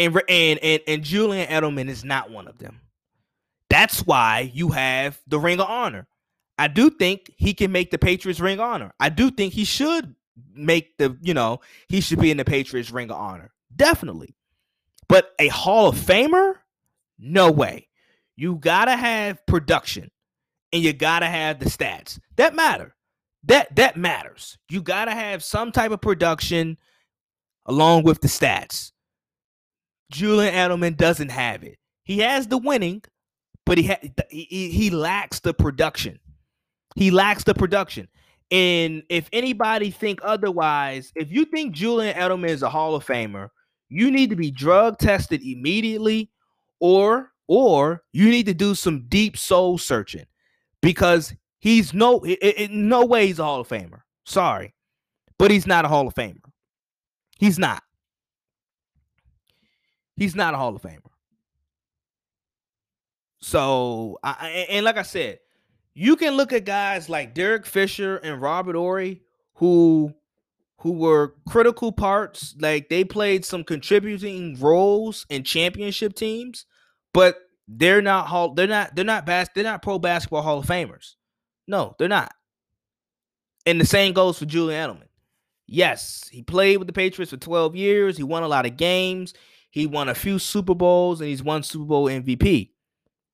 [0.05, 2.79] And, and and and Julian Edelman is not one of them.
[3.69, 6.07] That's why you have the Ring of Honor.
[6.57, 8.93] I do think he can make the Patriots Ring of Honor.
[8.99, 10.15] I do think he should
[10.53, 13.51] make the, you know, he should be in the Patriots ring of honor.
[13.75, 14.35] Definitely.
[15.07, 16.55] But a Hall of Famer?
[17.17, 17.87] No way.
[18.35, 20.11] You gotta have production
[20.71, 22.19] and you gotta have the stats.
[22.35, 22.95] That matter.
[23.43, 24.57] That that matters.
[24.69, 26.77] You gotta have some type of production
[27.65, 28.91] along with the stats.
[30.11, 31.77] Julian Edelman doesn't have it.
[32.03, 33.03] He has the winning,
[33.65, 36.19] but he ha- he, he lacks the production.
[36.95, 38.07] He lacks the production.
[38.51, 43.49] And if anybody think otherwise, if you think Julian Edelman is a Hall of Famer,
[43.89, 46.31] you need to be drug tested immediately
[46.79, 50.25] or or you need to do some deep soul searching
[50.81, 54.01] because he's no in no way he's a Hall of Famer.
[54.25, 54.73] Sorry.
[55.37, 56.41] But he's not a Hall of Famer.
[57.37, 57.83] He's not.
[60.19, 60.99] He's not a Hall of Famer.
[63.41, 65.39] So, I, and like I said,
[65.93, 69.21] you can look at guys like Derek Fisher and Robert Horry
[69.55, 70.13] who
[70.79, 76.65] who were critical parts like they played some contributing roles in championship teams
[77.13, 77.35] but
[77.67, 81.15] they're not hall they're not they're not bas- they're not pro basketball hall of famers.
[81.67, 82.33] No they're not.
[83.65, 85.07] And the same goes for julian edelman.
[85.67, 89.33] Yes he played with the patriots for 12 years he won a lot of games
[89.69, 92.69] he won a few super bowls and he's won super bowl mvp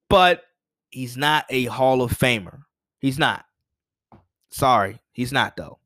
[0.10, 0.44] but
[0.90, 2.62] he's not a hall of famer
[3.00, 3.46] he's not
[4.50, 5.80] sorry he's not though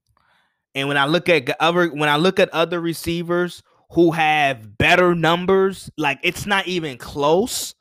[0.76, 5.16] and when I look at other when I look at other receivers who have better
[5.16, 7.76] numbers, like it's not even close.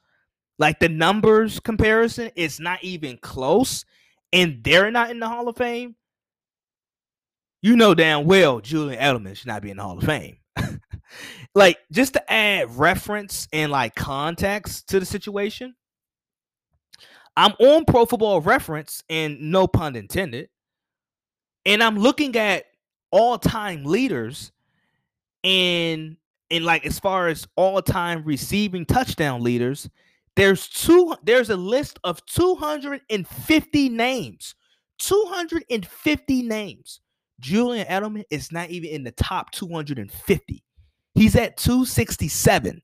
[0.58, 3.84] Like the numbers comparison, it's not even close,
[4.32, 5.94] and they're not in the Hall of Fame.
[7.62, 10.38] You know damn well Julian Edelman should not be in the Hall of Fame.
[11.54, 15.74] Like just to add reference and like context to the situation,
[17.36, 20.48] I'm on Pro Football Reference, and no pun intended,
[21.64, 22.64] and I'm looking at
[23.10, 24.52] all-time leaders
[25.44, 26.16] and
[26.50, 29.88] and like as far as all-time receiving touchdown leaders
[30.38, 34.54] there's two there's a list of 250 names.
[35.00, 37.00] 250 names.
[37.40, 40.64] Julian edelman is not even in the top 250
[41.18, 42.82] he's at 267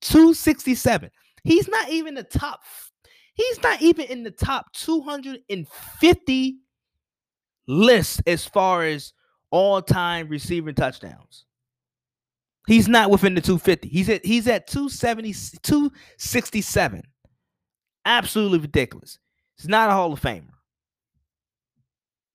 [0.00, 1.10] 267
[1.44, 2.60] he's not even the top
[3.34, 6.56] he's not even in the top 250
[7.66, 9.12] list as far as
[9.54, 11.44] all time receiving touchdowns.
[12.66, 13.88] He's not within the 250.
[13.88, 17.02] He's at he's at 270, 267.
[18.04, 19.18] Absolutely ridiculous.
[19.56, 20.48] He's not a Hall of Famer.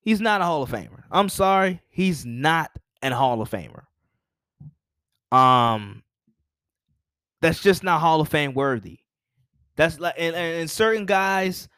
[0.02, 1.04] He's not a Hall of Famer.
[1.12, 1.82] I'm sorry.
[1.90, 3.84] He's not an Hall of Famer.
[5.32, 6.04] Um,
[7.42, 9.00] that's just not Hall of Fame worthy.
[9.76, 11.70] That's like and, and certain guys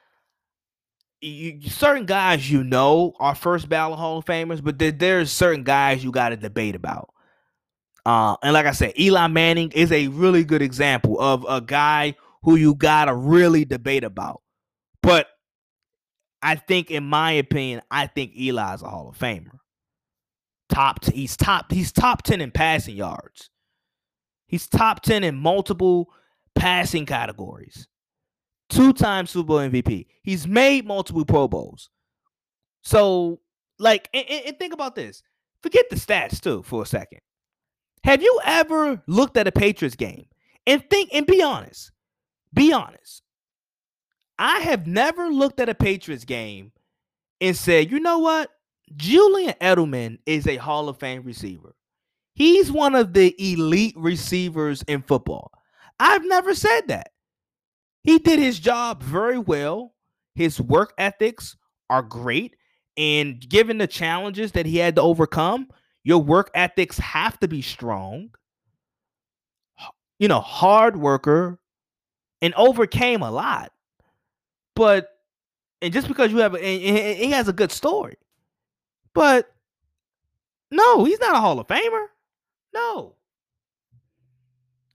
[1.22, 5.64] you, certain guys you know are first ballot Hall of Famers, but there, there's certain
[5.64, 7.14] guys you got to debate about.
[8.06, 12.16] Uh, and like I said, Eli Manning is a really good example of a guy
[12.44, 14.42] who you got to really debate about.
[15.04, 15.28] But
[16.42, 19.60] I think, in my opinion, I think Eli's a Hall of Famer.
[20.72, 23.52] Top, he's top, he's top ten in passing yards.
[24.48, 26.10] He's top ten in multiple
[26.56, 27.88] passing categories
[28.72, 30.08] two-time Super Bowl MVP.
[30.24, 31.90] He's made multiple Pro Bowls.
[32.82, 33.42] So,
[33.78, 35.22] like, and, and, think about this.
[35.62, 37.20] Forget the stats too for a second.
[38.04, 40.26] Have you ever looked at a Patriots game
[40.66, 41.92] and think and be honest?
[42.54, 43.22] Be honest.
[44.40, 46.72] I have never looked at a Patriots game
[47.40, 48.50] and said, you know what?
[48.96, 51.76] Julian Edelman is a Hall of Fame receiver.
[52.34, 55.52] He's one of the elite receivers in football.
[56.00, 57.10] I've never said that.
[58.04, 59.94] He did his job very well.
[60.34, 61.56] His work ethics
[61.90, 62.56] are great.
[62.98, 65.68] And given the challenges that he had to overcome,
[66.04, 68.32] your work ethics have to be strong.
[70.20, 71.60] You know, hard worker
[72.42, 73.72] and overcame a lot.
[74.76, 75.10] But
[75.82, 78.16] and just because you have and he has a good story.
[79.14, 79.52] But
[80.72, 82.06] no, he's not a Hall of Famer.
[82.74, 83.16] No.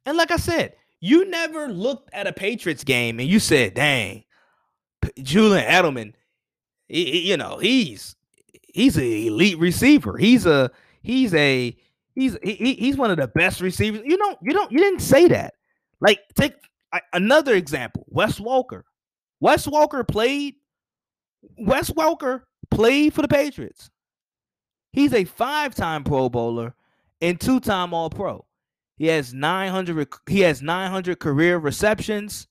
[0.07, 4.25] And like I said, you never looked at a Patriots game and you said, "Dang,
[5.23, 6.15] Julian Edelman,
[6.89, 8.17] he, he, you know, he's
[8.73, 10.17] he's an elite receiver.
[10.17, 10.71] He's a
[11.03, 11.77] he's a
[12.15, 15.29] he's he, he's one of the best receivers." You don't you don't you didn't say
[15.29, 15.55] that.
[16.01, 16.55] Like take
[17.13, 18.83] another example, Wes Welker.
[19.41, 20.55] Wes Welker played
[21.59, 23.91] Wes Welker played for the Patriots.
[24.97, 26.75] He's a five-time Pro Bowler
[27.21, 28.47] and two-time All-Pro.
[28.97, 32.49] He has 900 he has 900 career receptions,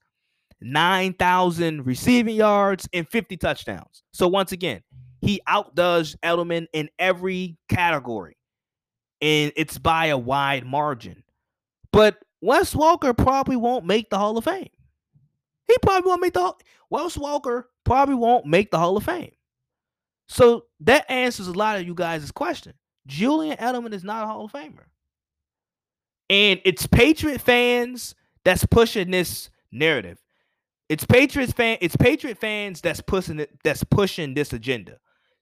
[0.62, 4.04] 9,000 receiving yards and 50 touchdowns.
[4.14, 4.84] So once again,
[5.22, 8.38] He outdoes Edelman in every category,
[9.22, 11.24] and it's by a wide margin.
[11.92, 14.70] But Wes Welker probably won't make the Hall of Fame.
[15.68, 16.54] He probably won't make the
[16.92, 19.32] Wes Welker probably won't make the Hall of Fame.
[20.28, 22.74] So that answers a lot of you guys' question.
[23.08, 24.86] Julian Edelman is not a Hall of Famer.
[26.30, 30.20] And it's Patriot fans that's pushing this narrative.
[30.90, 35.00] It's Patriots fan, it's Patriot fans that's pushing it, that's pushing this agenda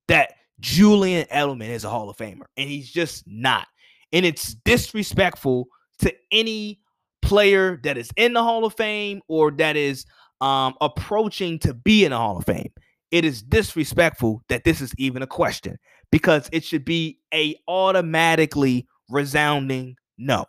[0.07, 3.67] that Julian Edelman is a Hall of Famer, and he's just not.
[4.13, 5.67] And it's disrespectful
[5.99, 6.79] to any
[7.21, 10.05] player that is in the Hall of Fame or that is
[10.39, 12.71] um, approaching to be in the Hall of Fame.
[13.13, 15.77] It is disrespectful that this is even a question
[16.11, 20.45] because it should be a automatically resounding no.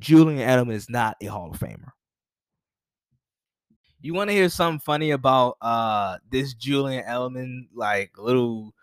[0.00, 1.92] Julian Edelman is not a Hall of Famer.
[4.00, 8.74] You want to hear something funny about uh this Julian Edelman like little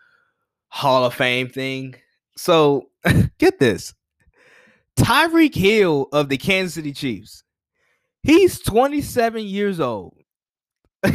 [0.68, 1.96] Hall of Fame thing?
[2.38, 2.88] So
[3.38, 3.92] get this.
[4.96, 7.44] Tyreek Hill of the Kansas City Chiefs.
[8.22, 10.16] He's 27 years old.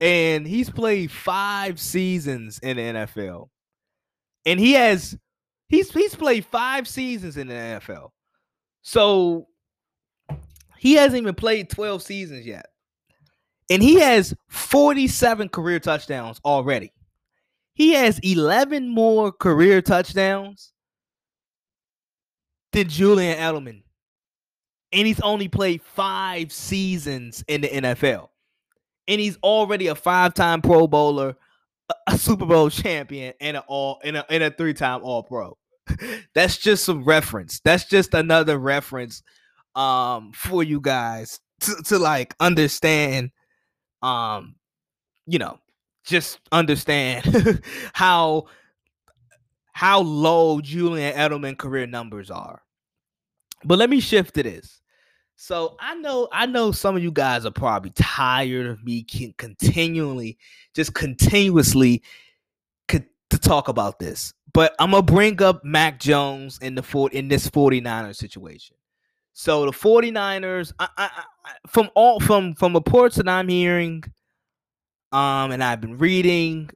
[0.00, 3.48] and he's played 5 seasons in the NFL.
[4.46, 5.16] And he has
[5.68, 8.10] he's he's played 5 seasons in the NFL.
[8.82, 9.48] So
[10.78, 12.66] he hasn't even played 12 seasons yet.
[13.70, 16.92] And he has 47 career touchdowns already.
[17.74, 20.72] He has 11 more career touchdowns
[22.72, 23.82] than Julian Edelman.
[24.92, 28.28] And he's only played five seasons in the NFL.
[29.08, 31.36] And he's already a five-time Pro Bowler,
[32.06, 35.56] a Super Bowl champion, and an all and a, and a three-time All Pro.
[36.34, 37.60] That's just some reference.
[37.60, 39.22] That's just another reference
[39.74, 43.30] um for you guys to, to like understand
[44.02, 44.56] um
[45.26, 45.58] you know
[46.04, 48.46] just understand how
[49.72, 52.62] how low Julian Edelman career numbers are.
[53.64, 54.77] But let me shift to this.
[55.40, 59.04] So I know I know some of you guys are probably tired of me
[59.38, 60.36] continually
[60.74, 62.02] just continuously
[63.30, 64.32] to talk about this.
[64.52, 68.76] But I'm gonna bring up Mac Jones in the fort in this 49ers situation.
[69.32, 71.10] So the 49ers, I, I,
[71.44, 74.02] I, from all from from reports that I'm hearing,
[75.12, 76.70] um, and I've been reading,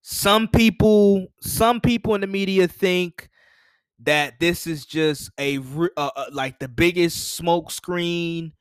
[0.00, 3.28] some people, some people in the media think
[4.00, 8.52] that this is just a uh, uh, like the biggest smoke screen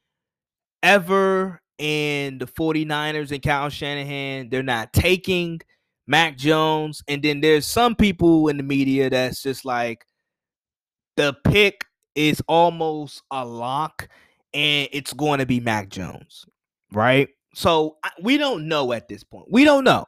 [0.82, 5.62] ever, and the 49ers and Kyle Shanahan, they're not taking
[6.08, 7.04] Mac Jones.
[7.08, 10.06] And then there's some people in the media that's just like
[11.18, 11.84] the pick
[12.16, 14.08] is almost a lock
[14.54, 16.46] and it's going to be Mac Jones,
[16.92, 17.30] right?
[17.54, 19.48] So we don't know at this point.
[19.52, 20.06] We don't know.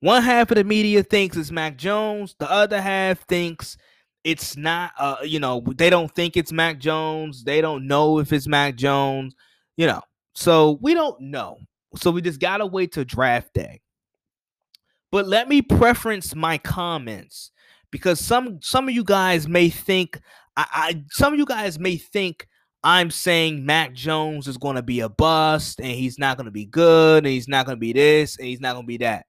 [0.00, 2.34] One half of the media thinks it's Mac Jones.
[2.40, 3.76] The other half thinks
[4.24, 4.92] it's not.
[4.98, 7.44] Uh, you know, they don't think it's Mac Jones.
[7.44, 9.34] They don't know if it's Mac Jones.
[9.76, 10.02] You know,
[10.34, 11.58] so we don't know.
[11.96, 13.80] So we just gotta wait till draft day.
[15.10, 17.50] But let me preference my comments
[17.90, 20.20] because some some of you guys may think
[20.56, 22.48] I, I some of you guys may think
[22.84, 26.50] I'm saying Mac Jones is going to be a bust and he's not going to
[26.50, 28.96] be good and he's not going to be this and he's not going to be
[28.98, 29.26] that.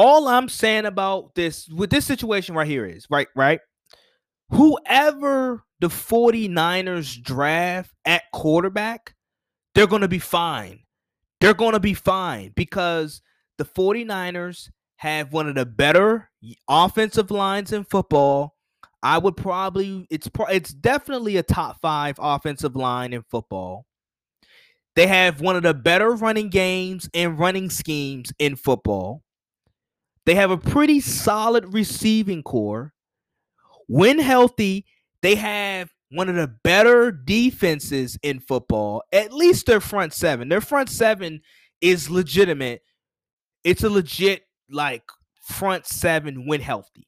[0.00, 3.58] All I'm saying about this with this situation right here is right, right?
[4.50, 9.16] Whoever the 49ers draft at quarterback,
[9.74, 10.84] they're going to be fine.
[11.40, 13.22] They're going to be fine because
[13.56, 16.30] the 49ers have one of the better
[16.68, 18.54] offensive lines in football.
[19.02, 23.84] I would probably it's it's definitely a top 5 offensive line in football.
[24.94, 29.24] They have one of the better running games and running schemes in football.
[30.28, 32.92] They have a pretty solid receiving corps.
[33.86, 34.84] When healthy,
[35.22, 40.50] they have one of the better defenses in football, at least their front seven.
[40.50, 41.40] Their front seven
[41.80, 42.82] is legitimate
[43.64, 45.02] it's a legit like
[45.40, 47.06] front seven when healthy.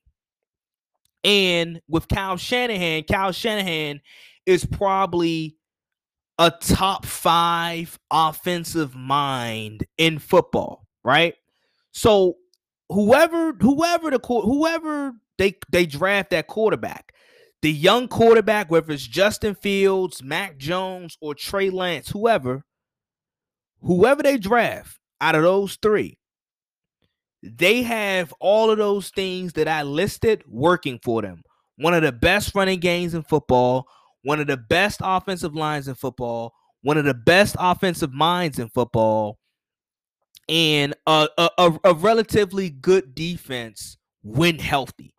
[1.23, 4.01] And with Kyle Shanahan, Kyle Shanahan
[4.47, 5.57] is probably
[6.39, 11.35] a top five offensive mind in football, right?
[11.93, 12.37] So
[12.91, 17.13] whoever, whoever the whoever they they draft that quarterback,
[17.63, 22.65] the young quarterback, whether it's Justin Fields, Mac Jones, or Trey Lance, whoever,
[23.81, 26.19] whoever they draft out of those three,
[27.43, 31.43] they have all of those things that I listed working for them.
[31.77, 33.87] One of the best running games in football,
[34.23, 38.69] one of the best offensive lines in football, one of the best offensive minds in
[38.69, 39.39] football.
[40.51, 45.15] And a, a, a relatively good defense when healthy.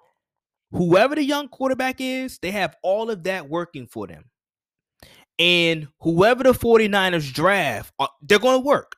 [0.71, 4.25] Whoever the young quarterback is, they have all of that working for them.
[5.39, 8.97] And whoever the 49ers draft, uh, they're going to work.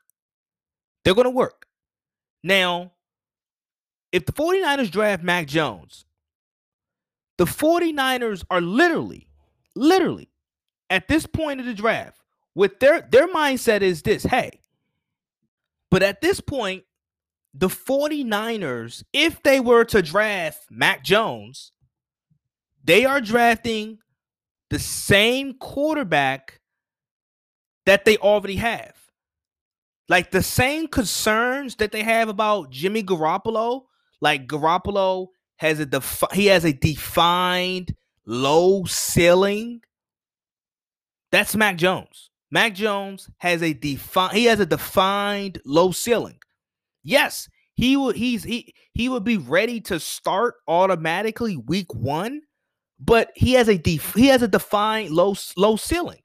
[1.06, 1.68] They're going to work.
[2.44, 2.92] Now,
[4.12, 6.06] if the 49ers draft Mac Jones,
[7.38, 9.28] the 49ers are literally,
[9.76, 10.30] literally
[10.90, 12.20] at this point of the draft,
[12.56, 14.63] with their their mindset is this, hey,
[15.94, 16.86] but at this point,
[17.54, 21.72] the 49ers, if they were to draft Mac Jones,
[22.84, 24.00] they are drafting
[24.72, 26.62] the same quarterback
[27.86, 28.96] that they already have.
[30.10, 33.84] Like the same concerns that they have about Jimmy Garoppolo,
[34.20, 35.28] like Garoppolo
[35.58, 37.94] has a defi- he has a defined
[38.26, 39.82] low ceiling.
[41.32, 42.32] That's Mac Jones.
[42.54, 46.38] Mac Jones has a defined he has a defined low ceiling.
[47.02, 52.42] Yes, he would he's he he would be ready to start automatically week 1,
[53.00, 56.22] but he has a def, he has a defined low low ceiling.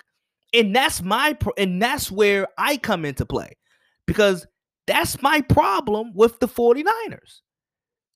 [0.53, 3.57] And that's my and that's where I come into play.
[4.07, 4.47] Because
[4.87, 7.41] that's my problem with the 49ers.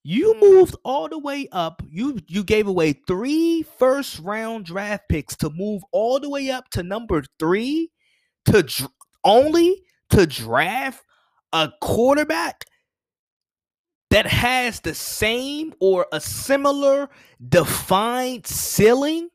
[0.05, 1.83] You moved all the way up.
[1.89, 6.69] You you gave away three first round draft picks to move all the way up
[6.73, 7.89] to number 3
[8.47, 8.91] to dr-
[9.25, 11.05] only to draft
[11.53, 12.65] a quarterback
[14.11, 17.09] that has the same or a similar
[17.49, 19.29] defined ceiling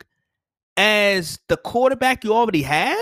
[0.76, 2.98] as the quarterback you already have?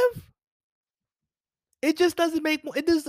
[1.81, 3.07] It just doesn't make it does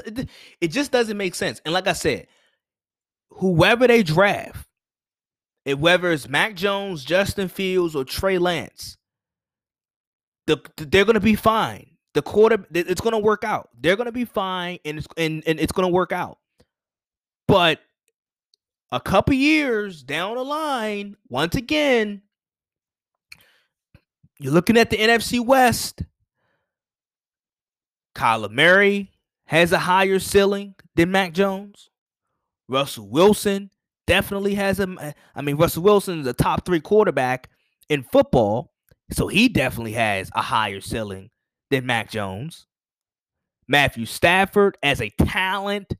[0.60, 1.60] it just doesn't make sense.
[1.64, 2.26] And like i said
[3.30, 4.66] whoever they draft
[5.64, 8.96] if whether it's mac jones justin fields or trey lance
[10.46, 13.68] the, they're going to be fine the quarter it's going to work out.
[13.78, 16.38] They're going to be fine and it's and, and it's going to work out.
[17.46, 17.80] But
[18.90, 22.22] a couple years down the line once again
[24.38, 26.02] you're looking at the NFC West.
[28.14, 29.12] Kyler Murray
[29.44, 31.90] has a higher ceiling than Mac Jones.
[32.66, 33.70] Russell Wilson
[34.06, 37.50] definitely has a I mean Russell Wilson is a top 3 quarterback
[37.90, 38.72] in football,
[39.12, 41.28] so he definitely has a higher ceiling
[41.70, 42.66] than Mac Jones.
[43.68, 45.94] Matthew Stafford, as a talent,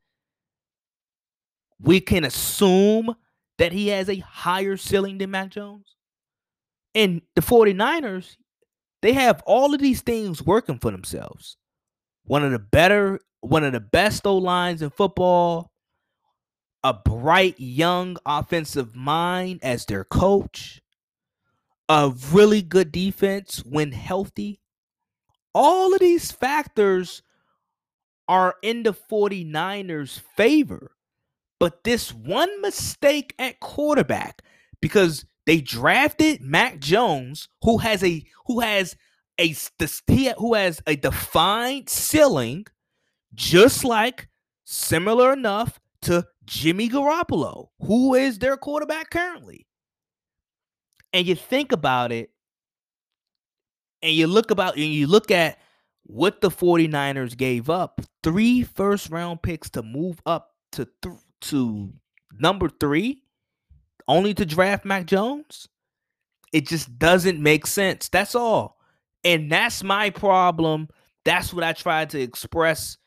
[1.80, 3.14] we can assume
[3.58, 5.96] that he has a higher ceiling than Mac Jones.
[6.94, 8.36] And the 49ers,
[9.02, 11.56] they have all of these things working for themselves.
[12.24, 15.70] One of the better, one of the best O lines in football,
[16.82, 20.80] a bright young offensive mind as their coach,
[21.88, 24.60] a really good defense when healthy,
[25.56, 27.22] all of these factors
[28.28, 30.92] are in the 49ers' favor.
[31.58, 34.42] But this one mistake at quarterback,
[34.82, 38.96] because they drafted Mac Jones, who has a who has
[39.40, 39.54] a
[40.36, 42.66] who has a defined ceiling,
[43.34, 44.28] just like
[44.64, 49.66] similar enough to Jimmy Garoppolo, who is their quarterback currently.
[51.14, 52.28] And you think about it,
[54.06, 55.58] and you look about and you look at
[56.04, 61.92] what the 49ers gave up three first round picks to move up to th- to
[62.38, 63.20] number 3
[64.06, 65.68] only to draft Mac Jones?
[66.52, 68.08] It just doesn't make sense.
[68.08, 68.78] That's all.
[69.24, 70.88] And that's my problem.
[71.24, 72.98] That's what I tried to express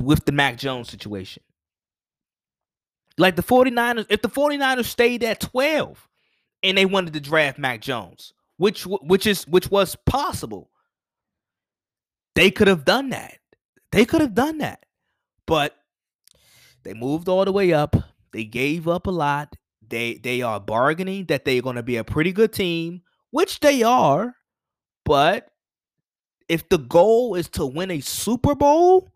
[0.00, 1.42] with the Mac Jones situation.
[3.18, 6.08] Like the 49ers if the 49ers stayed at 12
[6.62, 10.70] and they wanted to draft Mac Jones which which is which was possible.
[12.34, 13.38] They could have done that.
[13.90, 14.84] They could have done that.
[15.46, 15.74] But
[16.84, 17.96] they moved all the way up.
[18.32, 19.56] They gave up a lot.
[19.88, 23.82] They they are bargaining that they're going to be a pretty good team, which they
[23.82, 24.34] are.
[25.04, 25.48] But
[26.48, 29.08] if the goal is to win a Super Bowl,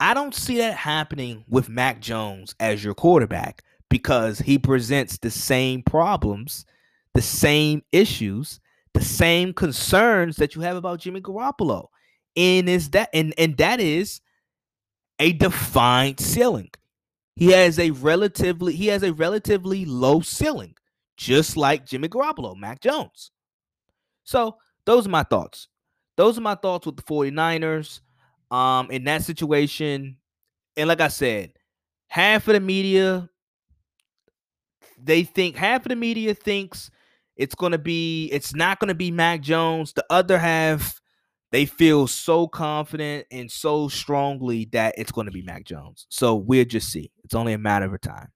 [0.00, 5.30] I don't see that happening with Mac Jones as your quarterback because he presents the
[5.30, 6.64] same problems,
[7.14, 8.60] the same issues
[8.94, 11.86] the same concerns that you have about Jimmy Garoppolo.
[12.36, 14.20] And is that and, and that is
[15.18, 16.70] a defined ceiling.
[17.36, 20.74] He has a relatively he has a relatively low ceiling,
[21.16, 23.30] just like Jimmy Garoppolo, Mac Jones.
[24.24, 25.68] So those are my thoughts.
[26.16, 28.00] Those are my thoughts with the 49ers.
[28.50, 30.16] Um, in that situation,
[30.76, 31.52] and like I said,
[32.08, 33.30] half of the media
[35.02, 36.90] they think half of the media thinks
[37.40, 39.94] it's to be it's not to be Mac Jones.
[39.94, 41.00] The other half
[41.52, 46.06] they feel so confident and so strongly that it's to be Mac Jones.
[46.10, 47.10] So we'll just see.
[47.24, 48.28] It's only a matter of time.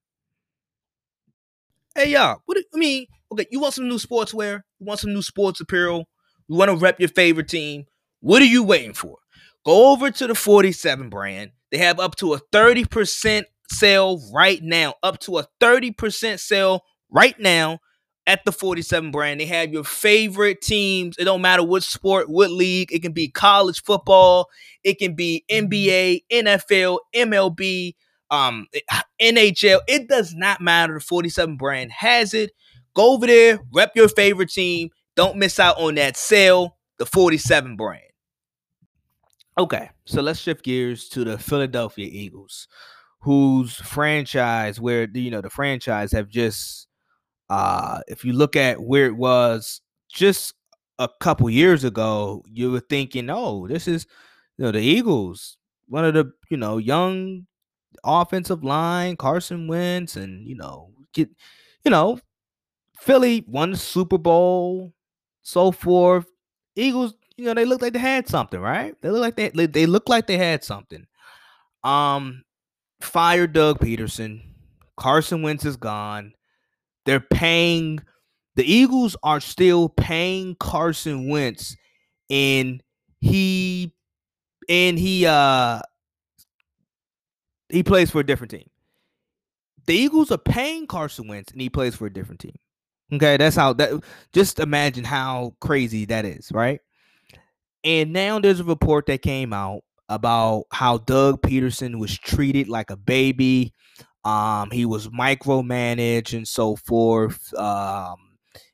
[1.94, 4.62] Hey y'all, what do, I mean, okay, you want some new sportswear?
[4.80, 6.08] You want some new sports apparel?
[6.48, 7.84] You want to rep your favorite team?
[8.20, 9.18] What are you waiting for?
[9.66, 11.52] Go over to the 47 brand.
[11.70, 14.94] They have up to a 30% sale right now.
[15.02, 17.78] Up to a 30% sale right now
[18.26, 19.40] at the 47 brand.
[19.40, 21.16] They have your favorite teams.
[21.18, 22.92] It don't matter what sport, what league.
[22.92, 24.48] It can be college football,
[24.82, 27.94] it can be NBA, NFL, MLB,
[28.30, 28.66] um,
[29.20, 29.80] NHL.
[29.86, 30.94] It does not matter.
[30.94, 32.52] The 47 brand has it.
[32.94, 34.90] Go over there, rep your favorite team.
[35.16, 36.76] Don't miss out on that sale.
[36.98, 38.02] The 47 brand.
[39.58, 42.66] Okay, so let's shift gears to the Philadelphia Eagles,
[43.20, 46.88] whose franchise, where you know the franchise have just
[47.54, 50.54] uh, if you look at where it was just
[50.98, 54.06] a couple years ago, you were thinking, oh, this is
[54.58, 57.46] you know the Eagles, one of the you know young
[58.02, 61.30] offensive line, Carson Wentz, and you know get
[61.84, 62.18] you know
[62.98, 64.92] Philly won the Super Bowl,
[65.42, 66.26] so forth.
[66.74, 69.00] Eagles, you know, they look like they had something, right?
[69.00, 71.06] They look like they they look like they had something.
[71.84, 72.42] Um,
[73.00, 74.42] fire Doug Pederson.
[74.96, 76.32] Carson Wentz is gone.
[77.04, 78.00] They're paying
[78.56, 81.76] the Eagles are still paying Carson Wentz
[82.30, 82.82] and
[83.20, 83.92] he
[84.68, 85.80] and he uh
[87.68, 88.68] he plays for a different team.
[89.86, 92.54] The Eagles are paying Carson Wentz and he plays for a different team.
[93.12, 94.02] Okay, that's how that
[94.32, 96.80] just imagine how crazy that is, right?
[97.82, 102.90] And now there's a report that came out about how Doug Pederson was treated like
[102.90, 103.74] a baby
[104.24, 108.16] um, he was micromanaged and so forth, um,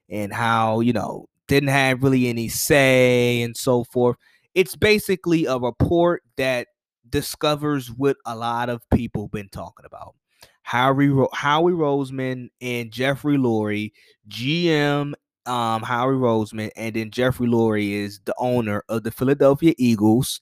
[0.09, 4.16] and how you know didn't have really any say and so forth.
[4.55, 6.68] It's basically a report that
[7.09, 10.14] discovers what a lot of people been talking about.
[10.62, 13.92] Howie Howie Roseman and Jeffrey Lurie,
[14.28, 15.14] GM
[15.46, 20.40] um, Howie Roseman, and then Jeffrey Lurie is the owner of the Philadelphia Eagles,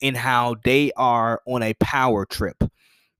[0.00, 2.64] and how they are on a power trip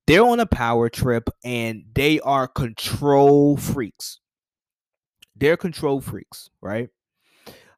[0.07, 4.19] they're on a power trip and they are control freaks.
[5.35, 6.89] They're control freaks, right?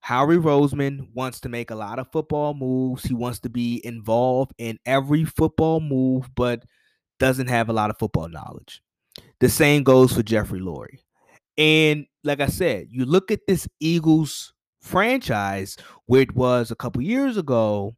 [0.02, 3.04] Howie Roseman wants to make a lot of football moves.
[3.04, 6.64] He wants to be involved in every football move, but
[7.20, 8.82] doesn't have a lot of football knowledge.
[9.40, 11.00] The same goes for Jeffrey Lurie.
[11.58, 17.02] And like I said, you look at this Eagles franchise, where it was a couple
[17.02, 17.96] years ago,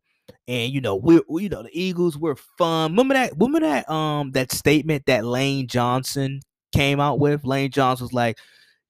[0.48, 2.92] and you know we, we you know the Eagles were fun.
[2.92, 3.34] Remember that?
[3.38, 7.46] Remember that um that statement that Lane Johnson came out with?
[7.46, 8.38] Lane Johnson was like,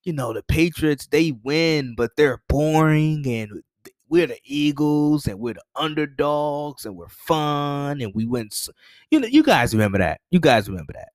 [0.03, 3.63] you know, the Patriots they win, but they're boring, and
[4.09, 8.55] we're the Eagles, and we're the underdogs, and we're fun, and we went.
[9.11, 10.21] You know, you guys remember that?
[10.31, 11.09] You guys remember that?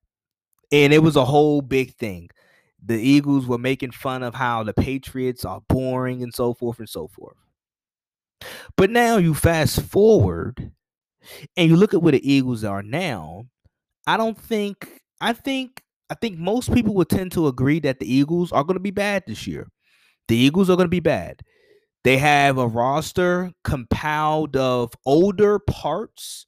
[0.71, 2.29] And it was a whole big thing.
[2.85, 6.89] The Eagles were making fun of how the Patriots are boring and so forth and
[6.89, 7.37] so forth.
[8.77, 10.71] But now you fast forward
[11.55, 13.45] and you look at where the Eagles are now.
[14.05, 18.13] I don't think I think I think most people would tend to agree that the
[18.13, 19.67] Eagles are going to be bad this year.
[20.27, 21.41] The Eagles are going to be bad.
[22.03, 26.45] They have a roster compiled of older parts,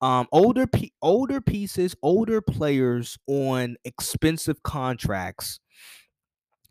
[0.00, 0.66] um, older
[1.02, 5.58] older pieces, older players on expensive contracts,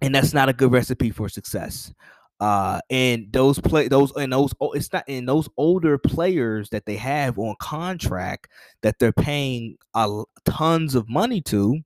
[0.02, 1.94] and that's not a good recipe for success
[2.40, 6.98] uh and those play those and those it's not in those older players that they
[6.98, 8.50] have on contract
[8.82, 11.80] that they're paying a tons of money to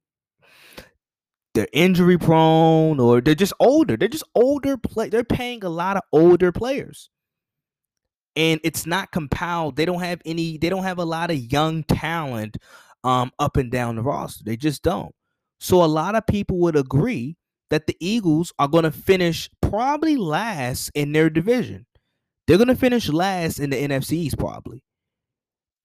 [1.53, 5.97] they're injury prone or they're just older they're just older play they're paying a lot
[5.97, 7.09] of older players.
[8.35, 11.83] And it's not compiled they don't have any they don't have a lot of young
[11.83, 12.57] talent
[13.03, 15.13] um up and down the roster they just don't.
[15.59, 17.35] So a lot of people would agree
[17.69, 21.86] that the Eagles are going to finish probably last in their division.
[22.47, 24.84] They're going to finish last in the NFCs probably.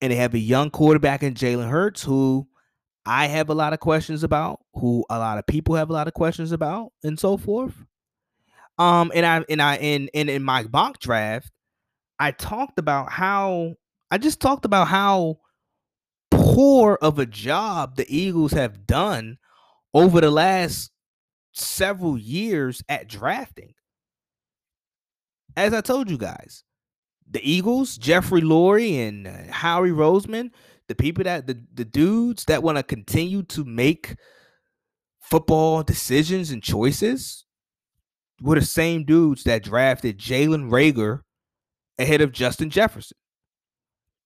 [0.01, 2.49] And they have a young quarterback in Jalen Hurts who
[3.07, 6.09] I have a lot of questions about, who a lot of people have a lot
[6.09, 7.75] of questions about, and so forth.
[8.79, 11.51] Um, and I and I in in, in my mock draft,
[12.19, 13.75] I talked about how
[14.11, 15.39] I just talked about how
[16.31, 19.39] poor of a job the Eagles have done
[19.93, 20.91] over the last
[21.55, 23.75] several years at drafting.
[25.57, 26.65] As I told you guys,
[27.31, 30.51] the Eagles, Jeffrey Lurie and uh, Howie Roseman,
[30.89, 34.17] the people that the, the dudes that want to continue to make
[35.21, 37.47] football decisions and choices
[38.43, 41.21] were the same dudes that drafted Jalen Reagor
[41.99, 43.17] ahead of Justin Jefferson.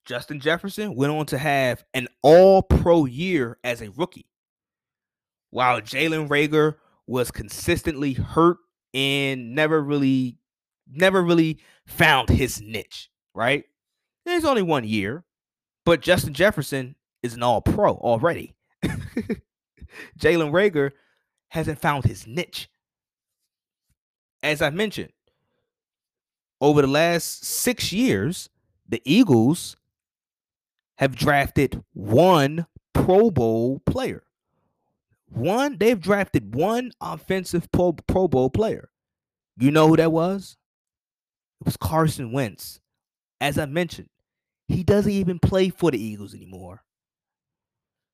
[0.05, 4.27] Justin Jefferson went on to have an all pro year as a rookie,
[5.51, 6.77] while Jalen Reagor
[7.09, 8.59] was consistently hurt
[8.95, 10.39] and never really,
[10.91, 13.65] never really found his niche, right?
[14.27, 15.25] And it's only one year,
[15.85, 18.55] but Justin Jefferson is an all pro already.
[20.19, 20.93] Jalen Reagor
[21.49, 22.69] hasn't found his niche.
[24.43, 25.13] As I mentioned,
[26.61, 28.51] over the last six years,
[28.89, 29.77] the Eagles
[30.99, 34.25] have drafted one Pro Bowl player.
[35.31, 38.91] One, they've drafted one offensive Pro, Pro Bowl player.
[39.59, 40.57] You know who that was?
[41.61, 42.81] It was Carson Wentz.
[43.41, 44.09] As I mentioned,
[44.69, 46.83] he doesn't even play for the Eagles anymore.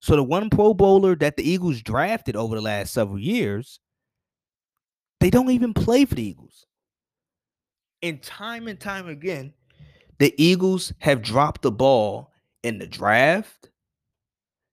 [0.00, 3.80] So the one Pro Bowler that the Eagles drafted over the last several years,
[5.20, 6.66] they don't even play for the Eagles.
[8.02, 9.54] And time and time again,
[10.18, 13.70] the Eagles have dropped the ball in the draft.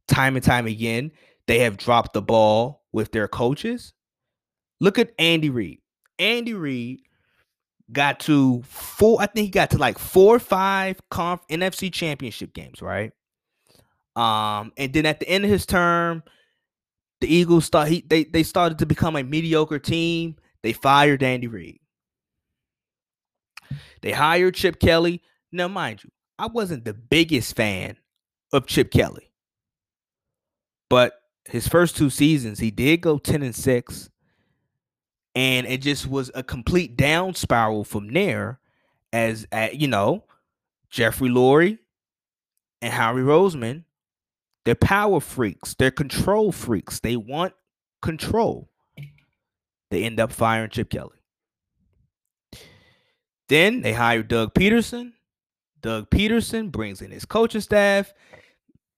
[0.07, 1.11] Time and time again,
[1.47, 3.93] they have dropped the ball with their coaches.
[4.79, 5.79] Look at Andy Reid.
[6.19, 7.01] Andy Reid
[7.91, 12.53] got to four, I think he got to like four or five conf NFC championship
[12.53, 13.11] games, right?
[14.15, 16.23] Um, and then at the end of his term,
[17.21, 20.35] the Eagles start he they they started to become a mediocre team.
[20.63, 21.79] They fired Andy Reid.
[24.01, 25.21] They hired Chip Kelly.
[25.51, 27.97] Now, mind you, I wasn't the biggest fan
[28.51, 29.31] of Chip Kelly.
[30.89, 34.09] But his first two seasons, he did go 10 and 6.
[35.33, 38.59] And it just was a complete down spiral from there
[39.13, 40.25] as uh, you know,
[40.89, 41.79] Jeffrey Lurie
[42.81, 43.83] and Howie Roseman
[44.63, 45.73] they're power freaks.
[45.73, 46.99] They're control freaks.
[46.99, 47.53] They want
[48.01, 48.69] control.
[49.89, 51.17] They end up firing Chip Kelly.
[53.49, 55.13] Then they hire Doug Pederson.
[55.81, 58.13] Doug Pederson brings in his coaching staff.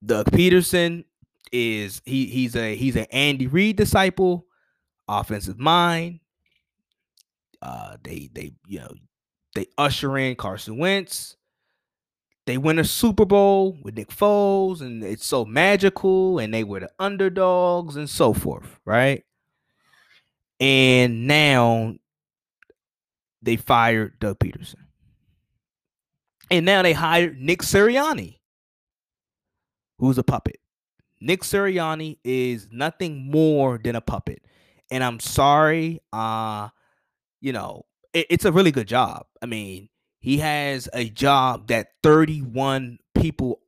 [0.06, 1.06] Doug Pederson
[1.54, 4.46] is he he's a he's an Andy Reid disciple,
[5.08, 6.20] offensive mind.
[7.62, 8.94] Uh they they you know
[9.56, 11.38] they usher in Carson Wentz
[12.46, 16.82] they win a Super Bowl with Nick Foles, and it's so magical, and they were
[16.82, 19.24] the underdogs and so forth, right?
[20.60, 21.96] And now
[23.42, 24.76] they fired Doug Pederson.
[26.52, 28.40] And now they hired Nick Sirianni,
[30.00, 30.60] who's a puppet.
[31.24, 34.44] Nick Sirianni is nothing more than a puppet.
[34.92, 36.68] And I'm sorry, uh,
[37.40, 39.26] you know, it, it's a really good job.
[39.42, 39.88] I mean,
[40.20, 43.62] he has a job that 31 people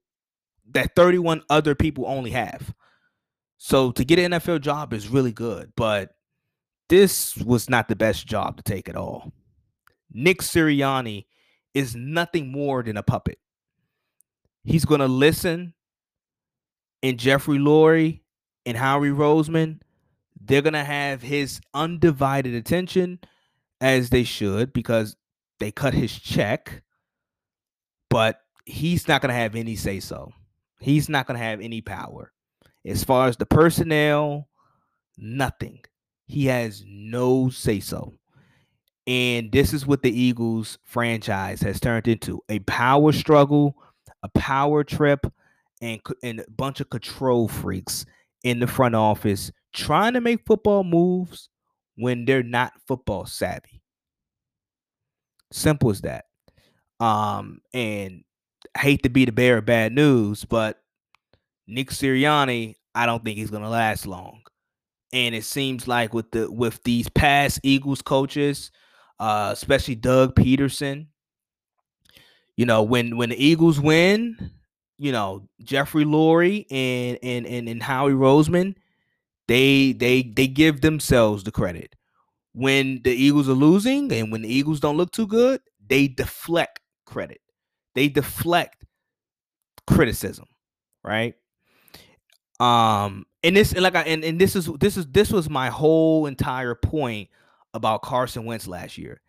[0.73, 2.73] that 31 other people only have.
[3.57, 6.09] So to get an NFL job is really good, but
[6.89, 9.31] this was not the best job to take at all.
[10.11, 11.25] Nick Sirianni
[11.73, 13.39] is nothing more than a puppet.
[14.65, 15.73] He's going to listen
[17.03, 18.21] and Jeffrey Lurie
[18.65, 19.79] and Howie Roseman,
[20.39, 23.19] they're to have his undivided attention
[23.81, 25.15] as they should because
[25.59, 26.83] they cut his check,
[28.09, 30.31] but he's not to have any say so.
[30.79, 32.31] He's not to have any power.
[32.85, 34.47] As far as the personnel,
[35.17, 35.79] nothing.
[36.27, 38.13] He has no say so.
[39.07, 43.75] And this is what the Eagles franchise has turned into a power struggle,
[44.23, 45.25] a power trip,
[45.81, 48.05] and, and a bunch of control freaks
[48.43, 51.49] in the front office trying to make football moves
[51.95, 53.81] when they're not football savvy.
[55.51, 56.25] Simple as that.
[56.99, 58.23] Um, and
[58.75, 60.81] I hate to be the bearer of bad news, but
[61.67, 64.41] Nick Sirianni, I don't think he's gonna last long.
[65.13, 68.71] And it seems like with the with these past Eagles coaches,
[69.19, 71.07] uh, especially Doug Pederson,
[72.57, 74.51] you know, when when the Eagles win,
[74.97, 78.75] you know, Jeffrey Lurie and and and, and Howie Roseman,
[79.47, 81.95] they they they give themselves the credit
[82.55, 86.79] when the Eagles are losing and when the Eagles don't look too good, they deflect
[87.05, 87.41] credit.
[87.95, 88.85] They deflect
[89.85, 90.45] criticism,
[91.03, 91.35] right?
[92.61, 95.69] Um, and this and like I and, and this is this is this was my
[95.69, 97.29] whole entire point
[97.73, 99.19] about Carson Wentz last year.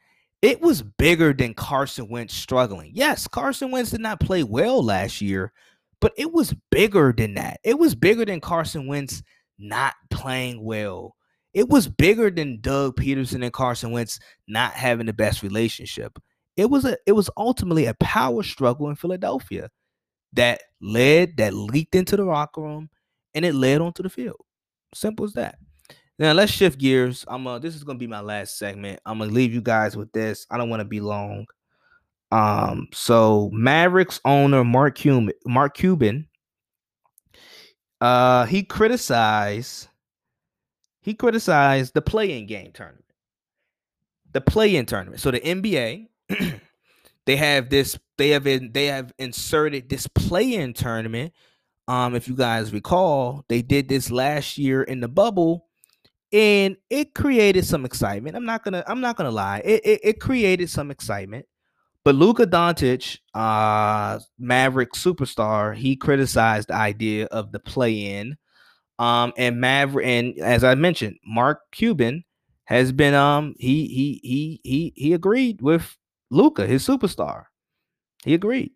[0.42, 2.92] It was bigger than Carson Wentz struggling.
[2.94, 5.52] Yes, Carson Wentz did not play well last year,
[6.00, 7.58] but it was bigger than that.
[7.64, 9.22] It was bigger than Carson Wentz
[9.58, 11.16] not playing well
[11.56, 16.18] it was bigger than Doug Pederson and Carson Wentz not having the best relationship.
[16.54, 19.70] It was a it was ultimately a power struggle in Philadelphia
[20.34, 22.90] that led that leaked into the locker room
[23.34, 24.42] and it led onto the field.
[24.94, 25.56] Simple as that.
[26.18, 27.24] Now let's shift gears.
[27.28, 29.00] I'm uh this is gonna be my last segment.
[29.04, 30.46] I'm gonna leave you guys with this.
[30.50, 31.46] I don't want to be long.
[32.32, 36.26] Um, so Mavericks owner Mark Cuban, Mark Cuban,
[38.00, 39.88] uh, he criticized
[41.06, 43.04] he criticized the play-in game tournament.
[44.32, 45.20] The play-in tournament.
[45.20, 46.08] So the NBA,
[47.26, 51.32] they have this, they have in, they have inserted this play-in tournament.
[51.86, 55.65] Um, if you guys recall, they did this last year in the bubble,
[56.32, 58.36] and it created some excitement.
[58.36, 61.46] I'm not gonna, I'm not gonna lie, it, it, it created some excitement.
[62.04, 68.36] But Luka Doncic, uh, Maverick superstar, he criticized the idea of the play-in.
[68.98, 72.24] Um, and Maverick, and as I mentioned, Mark Cuban
[72.66, 75.96] has been um he he he he he agreed with
[76.30, 77.44] Luka, his superstar.
[78.24, 78.72] He agreed.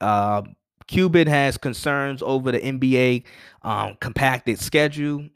[0.00, 0.42] Uh,
[0.86, 3.24] Cuban has concerns over the NBA
[3.62, 5.28] um, compacted schedule,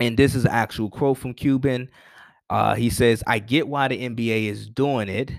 [0.00, 1.88] and this is an actual quote from Cuban.
[2.50, 5.32] Uh, he says, I get why the NBA is doing it,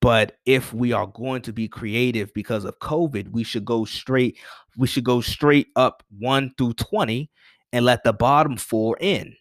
[0.00, 4.38] but if we are going to be creative because of COVID, we should go straight,
[4.76, 7.30] we should go straight up one through 20
[7.72, 9.34] and let the bottom four in.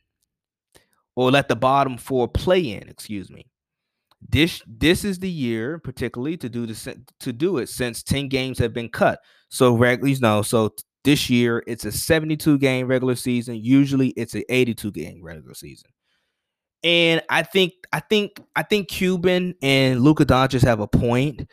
[1.16, 3.46] Or let the bottom four play in, excuse me.
[4.30, 6.88] This this is the year, particularly to do this
[7.20, 9.20] to do it since 10 games have been cut.
[9.50, 10.74] So regularly, you know, so
[11.04, 13.56] this year it's a 72 game regular season.
[13.56, 15.90] Usually it's an 82 game regular season.
[16.84, 21.48] And I think I think I think Cuban and Luka Doncic have a point.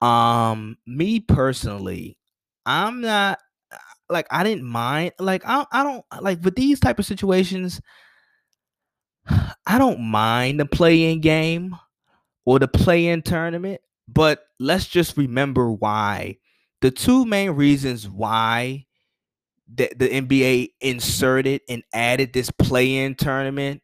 [0.00, 2.16] Um, me personally,
[2.64, 3.38] I'm not
[4.08, 5.12] like I didn't mind.
[5.18, 7.80] Like I I don't like with these type of situations.
[9.66, 11.76] I don't mind the play-in game
[12.44, 16.38] or the play-in tournament, but let's just remember why.
[16.82, 18.86] The two main reasons why
[19.72, 23.82] the, the NBA inserted and added this play-in tournament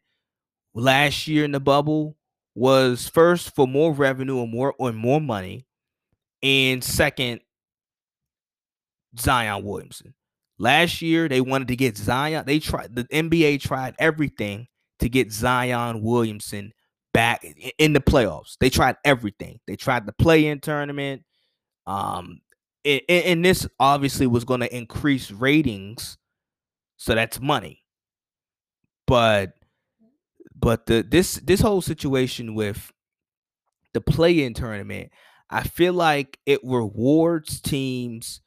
[0.73, 2.17] last year in the bubble
[2.55, 5.65] was first for more revenue and more and more money,
[6.43, 7.39] and second,
[9.17, 10.13] Zion Williamson.
[10.57, 12.43] Last year they wanted to get Zion.
[12.45, 14.67] They tried the NBA tried everything
[14.99, 16.73] to get Zion Williamson
[17.13, 17.45] back
[17.77, 18.57] in the playoffs.
[18.59, 19.61] They tried everything.
[19.67, 21.23] They tried the play-in tournament.
[21.87, 22.41] Um,
[22.89, 26.17] and, and this obviously was going to increase ratings,
[26.97, 27.83] so that's money.
[29.07, 29.53] But
[30.55, 32.91] but the this this whole situation with
[33.93, 35.11] the play-in tournament,
[35.49, 38.41] I feel like it rewards teams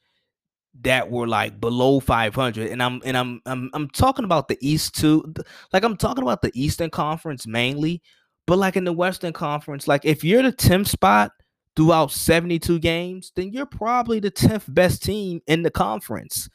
[0.81, 4.95] that were like below 500 and I'm and I'm I'm I'm talking about the East
[4.95, 5.33] too.
[5.71, 8.01] Like I'm talking about the Eastern Conference mainly,
[8.47, 11.31] but like in the Western Conference, like if you're the 10th spot
[11.75, 16.49] throughout 72 games, then you're probably the 10th best team in the conference.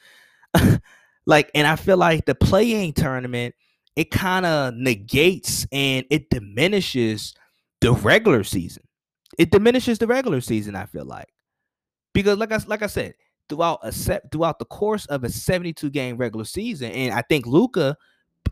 [1.26, 3.54] like and I feel like the play-in tournament
[3.98, 7.34] it kind of negates and it diminishes
[7.80, 8.84] the regular season.
[9.38, 10.76] It diminishes the regular season.
[10.76, 11.26] I feel like
[12.14, 13.14] because, like I like I said,
[13.48, 17.44] throughout a set throughout the course of a 72 game regular season, and I think
[17.44, 17.96] Luka,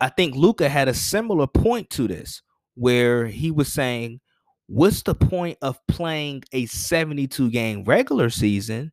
[0.00, 2.42] I think Luka had a similar point to this
[2.74, 4.20] where he was saying,
[4.66, 8.92] "What's the point of playing a 72 game regular season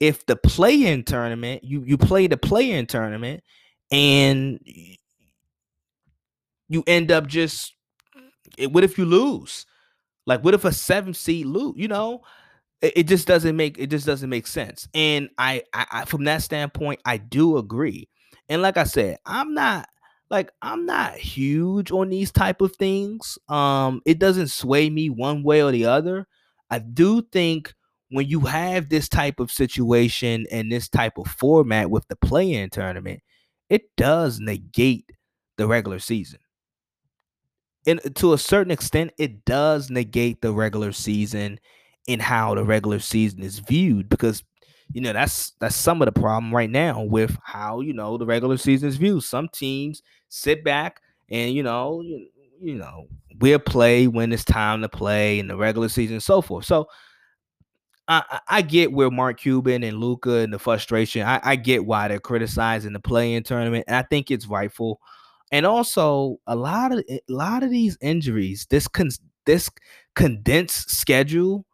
[0.00, 3.42] if the play-in tournament you you play the play-in tournament
[3.90, 4.60] and
[6.68, 7.74] you end up just
[8.58, 9.66] eh, what if you lose?
[10.26, 11.74] Like what if a seven seed lose?
[11.76, 12.22] You know,
[12.82, 14.88] it, it, just doesn't make it just doesn't make sense.
[14.94, 18.08] And I, I, I from that standpoint, I do agree.
[18.48, 19.88] And like I said, I'm not
[20.30, 23.38] like I'm not huge on these type of things.
[23.48, 26.26] Um, it doesn't sway me one way or the other.
[26.70, 27.74] I do think
[28.10, 32.70] when you have this type of situation and this type of format with the play-in
[32.70, 33.20] tournament,
[33.70, 35.10] it does negate
[35.56, 36.40] the regular season
[37.86, 41.58] and to a certain extent, it does negate the regular season
[42.06, 44.42] in how the regular season is viewed because
[44.92, 48.26] you know that's that's some of the problem right now with how you know the
[48.26, 49.22] regular season is viewed.
[49.22, 52.28] Some teams sit back and you know you,
[52.60, 53.08] you know
[53.40, 56.64] we'll play when it's time to play in the regular season and so forth.
[56.64, 56.88] So
[58.08, 61.26] I, I get where Mark Cuban and Luka and the frustration.
[61.26, 64.98] I, I get why they're criticizing the play-in tournament, and I think it's rightful
[65.52, 69.10] and also a lot of a lot of these injuries, this con-
[69.46, 69.70] this
[70.14, 71.64] condensed schedule,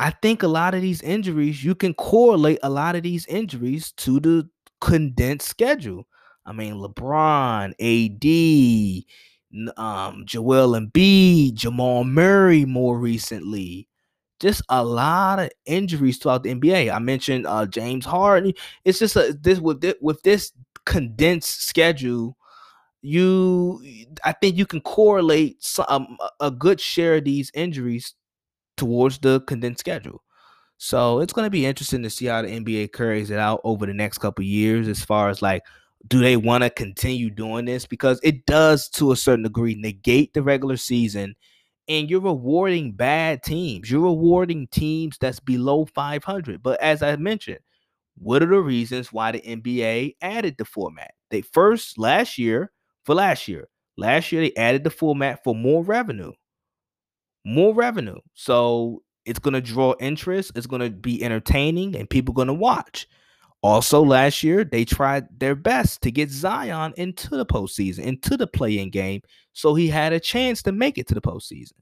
[0.00, 3.92] I think a lot of these injuries you can correlate a lot of these injuries
[3.98, 4.48] to the
[4.80, 6.06] condensed schedule.
[6.46, 13.88] I mean, LeBron, AD, um, Joel Embiid, Jamal Murray, more recently,
[14.40, 16.90] just a lot of injuries throughout the NBA.
[16.90, 18.54] I mentioned uh, James Harden.
[18.86, 20.52] It's just a, this with this, with this
[20.86, 22.38] condensed schedule
[23.02, 23.82] you
[24.24, 28.14] I think you can correlate some, um, a good share of these injuries
[28.80, 30.22] towards the condensed schedule.
[30.78, 33.84] So it's going to be interesting to see how the NBA carries it out over
[33.84, 35.62] the next couple years as far as like
[36.08, 40.32] do they want to continue doing this because it does to a certain degree negate
[40.32, 41.36] the regular season
[41.86, 43.90] and you're rewarding bad teams.
[43.90, 46.62] You're rewarding teams that's below 500.
[46.62, 47.58] But as I mentioned,
[48.16, 51.12] what are the reasons why the NBA added the format?
[51.30, 52.72] They first last year
[53.04, 53.68] for last year,
[53.98, 56.32] last year they added the format for more revenue.
[57.44, 58.18] More revenue.
[58.34, 62.54] So it's going to draw interest, it's going to be entertaining and people going to
[62.54, 63.06] watch.
[63.62, 68.46] Also, last year they tried their best to get Zion into the postseason, into the
[68.46, 69.20] play-in game,
[69.52, 71.74] so he had a chance to make it to the postseason.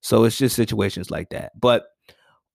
[0.00, 1.52] So it's just situations like that.
[1.60, 1.84] But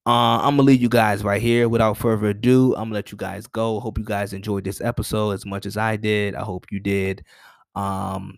[0.06, 1.70] uh, I'm gonna leave you guys right here.
[1.70, 3.80] Without further ado, I'm gonna let you guys go.
[3.80, 6.36] Hope you guys enjoyed this episode as much as I did.
[6.36, 7.24] I hope you did.
[7.76, 8.38] Um,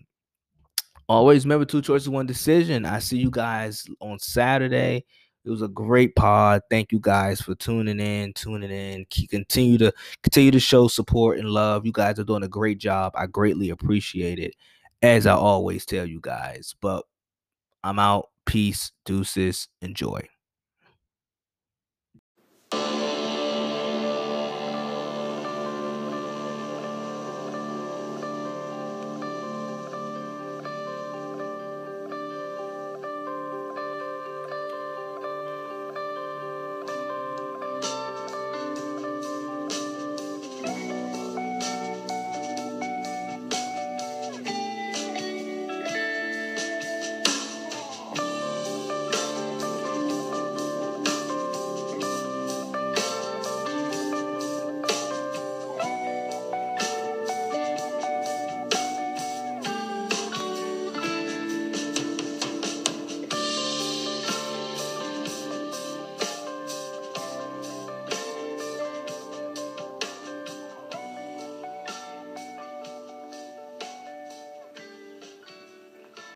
[1.16, 2.86] always remember two choices, one decision.
[2.86, 5.06] I see you guys on Saturday.
[5.46, 6.62] It was a great pod.
[6.70, 9.06] Thank you guys for tuning in, tuning in.
[9.30, 11.86] Continue to continue to show support and love.
[11.86, 13.14] You guys are doing a great job.
[13.16, 14.54] I greatly appreciate it,
[15.02, 16.76] as I always tell you guys.
[16.82, 17.06] But
[17.84, 18.30] I'm out.
[18.46, 20.28] Peace, deuces, enjoy.